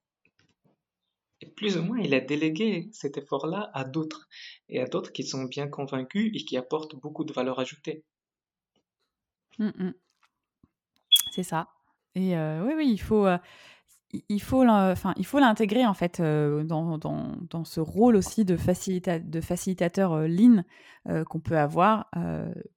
plus 1.56 1.78
ou 1.78 1.84
moins, 1.84 2.00
il 2.00 2.14
a 2.14 2.20
délégué 2.20 2.90
cet 2.92 3.18
effort-là 3.18 3.70
à 3.74 3.84
d'autres, 3.84 4.28
et 4.70 4.82
à 4.82 4.86
d'autres 4.86 5.12
qui 5.12 5.24
sont 5.24 5.44
bien 5.44 5.68
convaincus 5.68 6.32
et 6.34 6.46
qui 6.46 6.58
apportent 6.58 6.96
beaucoup 6.96 7.24
de 7.24 7.34
valeur 7.34 7.60
ajoutée. 7.60 8.04
Mmh, 9.60 9.72
mmh. 9.78 9.94
C'est 11.32 11.44
ça. 11.44 11.68
Et 12.16 12.38
euh, 12.38 12.64
oui, 12.66 12.74
oui, 12.78 12.90
il 12.90 12.98
faut, 12.98 13.28
euh, 13.28 13.38
il 14.30 14.42
faut, 14.42 14.66
enfin, 14.66 15.14
il 15.18 15.26
faut 15.26 15.40
l'intégrer 15.40 15.86
en 15.86 15.94
fait 15.94 16.22
euh, 16.22 16.64
dans, 16.64 16.98
dans, 16.98 17.36
dans, 17.50 17.66
ce 17.66 17.82
rôle 17.82 18.16
aussi 18.16 18.46
de, 18.46 18.56
facilita 18.56 19.20
de 19.20 19.42
facilitateur 19.42 20.28
lean 20.28 20.64
qu'on 21.28 21.40
peut 21.40 21.58
avoir, 21.58 22.10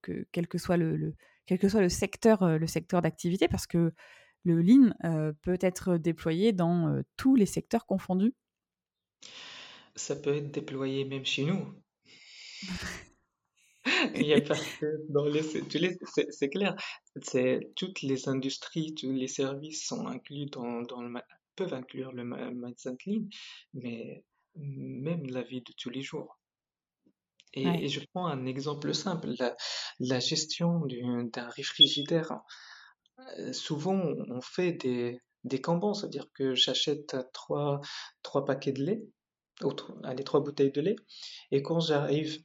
que 0.03 0.27
quel 0.33 0.49
que 0.49 0.59
soit 0.59 0.77
le, 0.77 0.97
le, 0.97 1.15
quel 1.47 1.59
que 1.59 1.69
soit 1.69 1.81
le 1.81 1.89
secteur, 1.89 2.59
le 2.59 2.67
secteur 2.67 3.01
d'activité, 3.01 3.49
parce 3.49 3.67
que 3.67 3.95
le 4.45 4.61
lean 4.61 4.93
peut 5.41 5.57
être 5.63 5.97
déployé 5.97 6.53
dans 6.53 7.01
tous 7.17 7.37
les 7.37 7.47
secteurs 7.47 7.87
confondus. 7.87 8.35
Ça 9.97 10.17
peut 10.17 10.37
être 10.37 10.51
déployé 10.53 11.05
même 11.05 11.25
chez 11.25 11.45
nous. 11.45 11.75
Il 14.15 14.27
y 14.27 14.35
a 14.35 14.41
pas 14.41 14.57
dans 15.09 15.25
les, 15.25 15.43
c'est 15.43 16.49
clair. 16.51 16.77
C'est 17.23 17.73
toutes 17.75 18.03
les 18.03 18.29
industries, 18.29 18.95
tous 18.95 19.13
les 19.13 19.29
services 19.29 19.87
sont 19.87 20.07
inclus 20.07 20.47
dans, 20.47 20.83
dans 20.83 21.03
le 21.03 21.11
peuvent 21.57 21.75
inclure 21.75 22.13
le 22.13 22.25
mindset 22.25 22.97
lean, 23.07 23.29
mais 23.75 24.25
même 24.55 25.27
la 25.27 25.43
vie 25.43 25.63
de 25.63 25.73
tous 25.77 25.91
les 25.91 26.03
jours. 26.03 26.39
Et, 27.55 27.89
je 27.89 28.01
prends 28.13 28.27
un 28.27 28.47
exemple 28.47 28.95
simple, 28.95 29.31
la, 29.39 29.57
la 29.99 30.21
gestion 30.21 30.87
d'un 30.87 31.49
réfrigérateur. 31.49 32.45
Euh, 33.39 33.53
souvent, 33.53 34.01
on 34.29 34.41
fait 34.41 34.73
des, 34.73 35.21
des 35.45 35.61
cambons, 35.61 35.95
c'est-à-dire 35.95 36.31
que 36.33 36.55
j'achète 36.55 37.17
trois, 37.33 37.81
trois 38.23 38.45
paquets 38.45 38.73
de 38.73 38.83
lait, 38.83 39.03
ou 39.63 39.73
les 40.17 40.25
trois 40.25 40.41
bouteilles 40.41 40.73
de 40.73 40.81
lait, 40.81 40.97
et 41.51 41.63
quand 41.63 41.81
j'arrive 41.81 42.43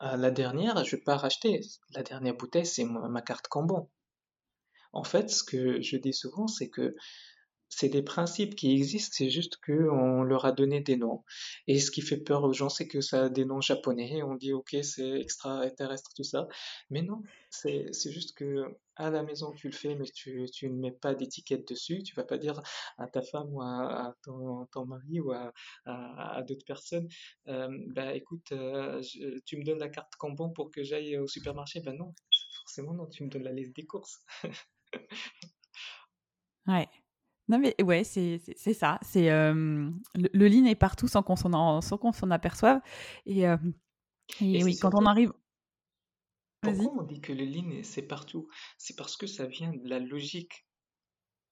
à 0.00 0.16
la 0.16 0.30
dernière, 0.30 0.84
je 0.84 0.96
pas 0.96 1.16
racheter. 1.16 1.60
La 1.90 2.02
dernière 2.02 2.36
bouteille, 2.36 2.66
c'est 2.66 2.84
ma, 2.84 3.22
carte 3.22 3.48
cambon. 3.48 3.90
En 4.92 5.04
fait, 5.04 5.30
ce 5.30 5.42
que 5.42 5.80
je 5.80 5.96
dis 5.96 6.12
souvent, 6.12 6.46
c'est 6.46 6.68
que 6.68 6.94
c'est 7.76 7.88
des 7.88 8.02
principes 8.02 8.54
qui 8.54 8.72
existent, 8.72 9.14
c'est 9.18 9.30
juste 9.30 9.58
qu'on 9.64 10.22
leur 10.22 10.44
a 10.44 10.52
donné 10.52 10.80
des 10.80 10.96
noms. 10.96 11.24
Et 11.66 11.80
ce 11.80 11.90
qui 11.90 12.02
fait 12.02 12.16
peur 12.16 12.44
aux 12.44 12.52
gens, 12.52 12.68
c'est 12.68 12.86
que 12.86 13.00
ça 13.00 13.24
a 13.24 13.28
des 13.28 13.44
noms 13.44 13.60
japonais. 13.60 14.22
On 14.22 14.36
dit, 14.36 14.52
ok, 14.52 14.76
c'est 14.82 15.20
extraterrestre, 15.20 16.12
tout 16.14 16.22
ça. 16.22 16.46
Mais 16.90 17.02
non, 17.02 17.22
c'est 17.50 17.90
juste 18.10 18.36
que 18.36 18.64
à 18.96 19.10
la 19.10 19.24
maison, 19.24 19.52
tu 19.52 19.68
le 19.68 19.74
fais, 19.74 19.96
mais 19.96 20.04
tu, 20.04 20.46
ne 20.62 20.80
mets 20.80 20.92
pas 20.92 21.14
d'étiquette 21.14 21.66
dessus. 21.68 22.02
Tu 22.04 22.14
vas 22.14 22.24
pas 22.24 22.38
dire 22.38 22.62
à 22.96 23.08
ta 23.08 23.22
femme 23.22 23.52
ou 23.52 23.60
à, 23.60 24.14
ton, 24.22 24.68
mari 24.86 25.20
ou 25.20 25.32
à, 25.32 25.52
à, 25.84 26.42
d'autres 26.42 26.64
personnes, 26.64 27.08
euh, 27.48 27.68
bah 27.88 28.14
écoute, 28.14 28.52
euh, 28.52 29.02
tu 29.46 29.56
me 29.56 29.64
donnes 29.64 29.80
la 29.80 29.88
carte 29.88 30.14
Cambon 30.16 30.50
pour 30.50 30.70
que 30.70 30.84
j'aille 30.84 31.18
au 31.18 31.26
supermarché. 31.26 31.80
Ben 31.80 31.96
non, 31.96 32.14
forcément 32.60 32.94
non, 32.94 33.06
tu 33.06 33.24
me 33.24 33.30
donnes 33.30 33.44
la 33.44 33.52
liste 33.52 33.74
des 33.74 33.86
courses. 33.86 34.20
ouais. 36.68 36.88
Non 37.48 37.58
mais 37.58 37.74
ouais, 37.82 38.04
c'est 38.04 38.38
ça. 38.72 38.98
C'est 39.02 39.28
le, 39.28 39.92
le 40.14 40.48
lean 40.48 40.64
est 40.66 40.74
partout 40.74 41.08
sans 41.08 41.22
qu'on 41.22 41.36
s'en 41.36 41.80
s'en 41.80 42.30
aperçoive. 42.30 42.80
Et, 43.26 43.42
et, 44.40 44.64
oui, 44.64 44.78
quand 44.78 44.94
on 44.94 45.06
arrive. 45.06 45.32
Pourquoi 46.62 47.02
on 47.02 47.02
dit 47.02 47.20
que 47.20 47.32
le 47.32 47.44
lean 47.44 47.82
c'est 47.82 48.06
partout 48.06 48.48
C'est 48.78 48.96
parce 48.96 49.16
que 49.16 49.26
ça 49.26 49.46
vient 49.46 49.72
de 49.72 49.88
la 49.88 49.98
logique. 49.98 50.66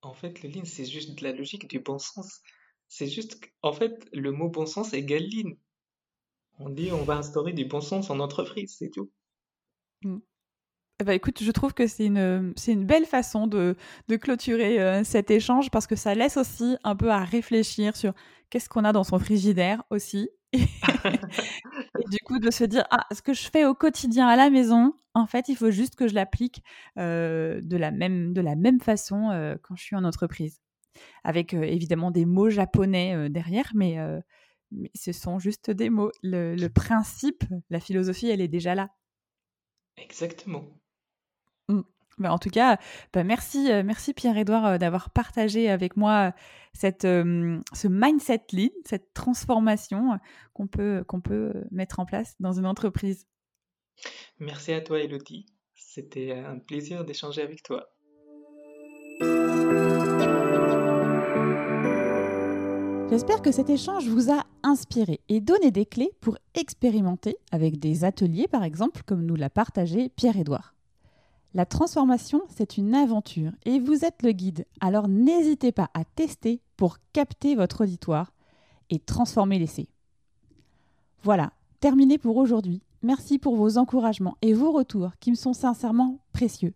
En 0.01 0.15
fait, 0.15 0.43
le 0.43 0.49
lean 0.49 0.65
c'est 0.65 0.87
juste 0.87 1.19
de 1.19 1.25
la 1.25 1.33
logique, 1.33 1.69
du 1.69 1.81
bon 1.81 1.99
sens. 1.99 2.41
C'est 2.89 3.09
juste, 3.09 3.41
en 3.63 3.73
fait, 3.73 4.09
le 4.13 4.33
mot 4.33 4.51
bon 4.51 4.67
sens 4.67 4.93
égale 4.93 5.27
lean. 5.31 5.53
On 6.59 6.69
dit 6.69 6.93
on 6.93 7.05
va 7.05 7.17
instaurer 7.17 7.53
du 7.53 7.65
bon 7.65 7.81
sens 7.81 8.11
en 8.11 8.21
entreprise, 8.21 8.77
c'est 8.79 8.91
tout. 8.91 9.11
Mmh. 10.03 10.19
Eh 11.03 11.05
ben, 11.05 11.15
écoute, 11.15 11.43
je 11.43 11.51
trouve 11.51 11.75
que 11.75 11.89
c'est 11.89 12.07
une, 12.07 12.55
belle 12.85 13.07
façon 13.07 13.49
de, 13.49 13.75
clôturer 14.21 14.81
euh, 14.81 15.03
cet 15.03 15.33
échange 15.33 15.69
parce 15.69 15.89
que 15.89 15.97
ça 15.97 16.15
laisse 16.15 16.37
aussi 16.37 16.77
un 16.85 16.95
peu 16.95 17.11
à 17.11 17.25
réfléchir 17.25 17.97
sur 17.97 18.15
qu'est-ce 18.51 18.69
qu'on 18.69 18.85
a 18.85 18.93
dans 18.93 19.03
son 19.03 19.19
frigidaire 19.19 19.83
aussi. 19.91 20.31
et 20.53 20.59
du 22.09 22.19
coup, 22.25 22.39
de 22.39 22.53
se 22.53 22.63
dire, 22.63 22.85
ah, 22.93 23.05
ce 23.13 23.21
que 23.21 23.35
je 23.35 23.51
fais 23.51 23.65
au 23.65 23.75
quotidien 23.75 24.29
à 24.29 24.37
la 24.37 24.49
maison, 24.49 24.95
en 25.15 25.27
fait, 25.27 25.49
il 25.49 25.57
faut 25.57 25.73
juste 25.73 25.97
que 25.97 26.07
je 26.07 26.15
l'applique 26.15 26.63
euh, 27.01 27.61
de, 27.65 27.77
la 27.77 27.91
même, 27.91 28.81
façon 28.81 29.31
euh, 29.31 29.57
quand 29.61 29.75
je 29.75 29.83
suis 29.83 29.97
en 29.97 30.05
entreprise. 30.05 30.61
Avec 31.25 31.53
évidemment 31.53 32.13
des 32.13 32.27
mots 32.27 32.51
japonais 32.51 33.29
derrière, 33.29 33.73
mais, 33.75 33.99
ce 34.95 35.11
sont 35.11 35.41
juste 35.41 35.69
des 35.73 35.91
mots. 35.91 36.13
Le 36.23 36.69
principe, 36.69 37.43
la 37.71 37.81
philosophie, 37.81 38.31
elle 38.31 38.41
est 38.41 38.47
déjà 38.47 38.77
là. 38.77 38.91
Exactement. 39.97 40.65
Bah, 42.19 42.33
en 42.33 42.39
tout 42.39 42.51
cas, 42.51 42.79
bah, 43.13 43.25
merci, 43.25 43.71
euh, 43.71 43.83
merci 43.85 44.13
Pierre-Édouard 44.13 44.67
euh, 44.67 44.79
d'avoir 44.79 45.11
partagé 45.11 45.69
avec 45.69 45.97
moi 45.97 46.29
euh, 46.29 46.31
cette, 46.73 47.03
ce 47.03 47.89
mindset 47.89 48.45
lead, 48.53 48.73
cette 48.87 49.13
transformation 49.15 50.19
qu'on 50.55 50.67
peut, 50.67 51.05
qu'on 51.07 51.21
peut 51.21 51.53
mettre 51.71 52.01
en 52.01 52.07
place 52.07 52.35
dans 52.41 52.53
une 52.53 52.67
entreprise. 52.67 53.27
Merci 54.39 54.73
à 54.73 54.81
toi 54.81 55.01
Elodie, 55.01 55.47
c'était 55.75 56.33
un 56.33 56.59
plaisir 56.59 57.05
d'échanger 57.05 57.43
avec 57.43 57.63
toi. 57.63 57.93
J'espère 63.11 63.43
que 63.43 63.53
cet 63.53 63.69
échange 63.69 64.09
vous 64.09 64.33
a 64.33 64.47
inspiré 64.63 65.21
et 65.29 65.43
donné 65.43 65.71
des 65.71 65.85
clés 65.85 66.13
pour 66.23 66.39
expérimenter 66.55 67.37
avec 67.51 67.79
des 67.79 68.05
ateliers 68.05 68.49
par 68.49 68.65
exemple 68.65 69.03
comme 69.05 69.27
nous 69.27 69.37
l'a 69.37 69.51
partagé 69.51 70.09
Pierre-Édouard. 70.09 70.75
La 71.55 71.67
transformation, 71.67 72.41
c'est 72.49 72.79
une 72.79 72.95
aventure 72.95 73.53
et 73.67 73.79
vous 73.79 74.07
êtes 74.07 74.23
le 74.23 74.33
guide, 74.33 74.65
alors 74.81 75.07
n'hésitez 75.07 75.71
pas 75.71 75.91
à 75.93 76.05
tester 76.05 76.63
pour 76.79 76.97
capter 77.13 77.55
votre 77.55 77.83
auditoire 77.83 78.33
et 78.89 78.99
transformer 78.99 79.59
l'essai. 79.59 79.89
Voilà, 81.23 81.53
terminé 81.81 82.17
pour 82.17 82.39
aujourd'hui. 82.39 82.81
Merci 83.03 83.39
pour 83.39 83.57
vos 83.57 83.77
encouragements 83.77 84.39
et 84.41 84.55
vos 84.55 84.73
retours 84.73 85.11
qui 85.21 85.31
me 85.31 85.37
sont 85.37 85.53
sincèrement 85.53 86.21
précieux. 86.33 86.73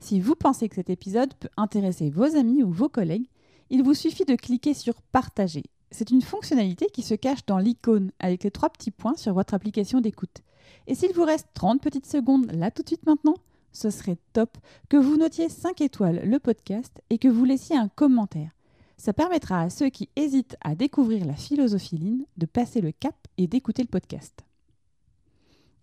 Si 0.00 0.20
vous 0.20 0.34
pensez 0.34 0.68
que 0.68 0.74
cet 0.74 0.90
épisode 0.90 1.32
peut 1.34 1.48
intéresser 1.56 2.10
vos 2.10 2.36
amis 2.36 2.62
ou 2.62 2.70
vos 2.70 2.88
collègues, 2.90 3.28
il 3.70 3.82
vous 3.82 3.94
suffit 3.94 4.26
de 4.26 4.34
cliquer 4.34 4.74
sur 4.74 5.00
Partager. 5.00 5.64
C'est 5.92 6.10
une 6.10 6.22
fonctionnalité 6.22 6.86
qui 6.92 7.02
se 7.02 7.14
cache 7.14 7.46
dans 7.46 7.58
l'icône 7.58 8.12
avec 8.18 8.44
les 8.44 8.50
trois 8.50 8.68
petits 8.68 8.90
points 8.90 9.16
sur 9.16 9.32
votre 9.32 9.54
application 9.54 10.00
d'écoute. 10.00 10.42
Et 10.86 10.94
s'il 10.94 11.12
vous 11.14 11.24
reste 11.24 11.48
30 11.54 11.80
petites 11.80 12.06
secondes 12.06 12.50
là 12.52 12.70
tout 12.70 12.82
de 12.82 12.88
suite 12.88 13.06
maintenant, 13.06 13.34
ce 13.72 13.90
serait 13.90 14.18
top 14.32 14.58
que 14.88 14.96
vous 14.96 15.16
notiez 15.16 15.48
5 15.48 15.80
étoiles 15.80 16.22
le 16.24 16.38
podcast 16.38 17.00
et 17.10 17.18
que 17.18 17.28
vous 17.28 17.44
laissiez 17.44 17.76
un 17.76 17.88
commentaire. 17.88 18.50
Ça 18.96 19.12
permettra 19.12 19.62
à 19.62 19.70
ceux 19.70 19.88
qui 19.88 20.10
hésitent 20.16 20.56
à 20.60 20.74
découvrir 20.74 21.24
la 21.24 21.34
philosophie 21.34 21.96
Lean 21.96 22.26
de 22.36 22.46
passer 22.46 22.80
le 22.80 22.92
cap 22.92 23.16
et 23.38 23.46
d'écouter 23.46 23.82
le 23.82 23.88
podcast. 23.88 24.44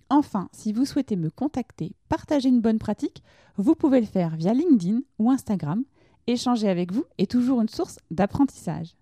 Enfin, 0.09 0.49
si 0.53 0.71
vous 0.71 0.85
souhaitez 0.85 1.15
me 1.15 1.29
contacter, 1.29 1.93
partager 2.09 2.49
une 2.49 2.61
bonne 2.61 2.79
pratique, 2.79 3.23
vous 3.57 3.75
pouvez 3.75 3.99
le 3.99 4.05
faire 4.05 4.35
via 4.35 4.53
LinkedIn 4.53 5.01
ou 5.19 5.31
Instagram. 5.31 5.83
Échanger 6.27 6.69
avec 6.69 6.93
vous 6.93 7.05
est 7.17 7.29
toujours 7.29 7.61
une 7.61 7.69
source 7.69 7.97
d'apprentissage. 8.11 8.95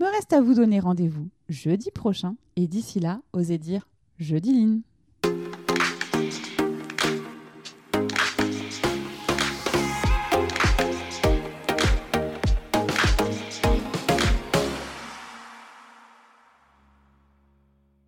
Me 0.00 0.06
reste 0.06 0.32
à 0.32 0.40
vous 0.40 0.54
donner 0.54 0.80
rendez-vous 0.80 1.28
jeudi 1.48 1.90
prochain 1.90 2.36
et 2.56 2.68
d'ici 2.68 3.00
là, 3.00 3.22
osez 3.32 3.58
dire 3.58 3.88
jeudi 4.18 4.52
Lean. 4.52 4.80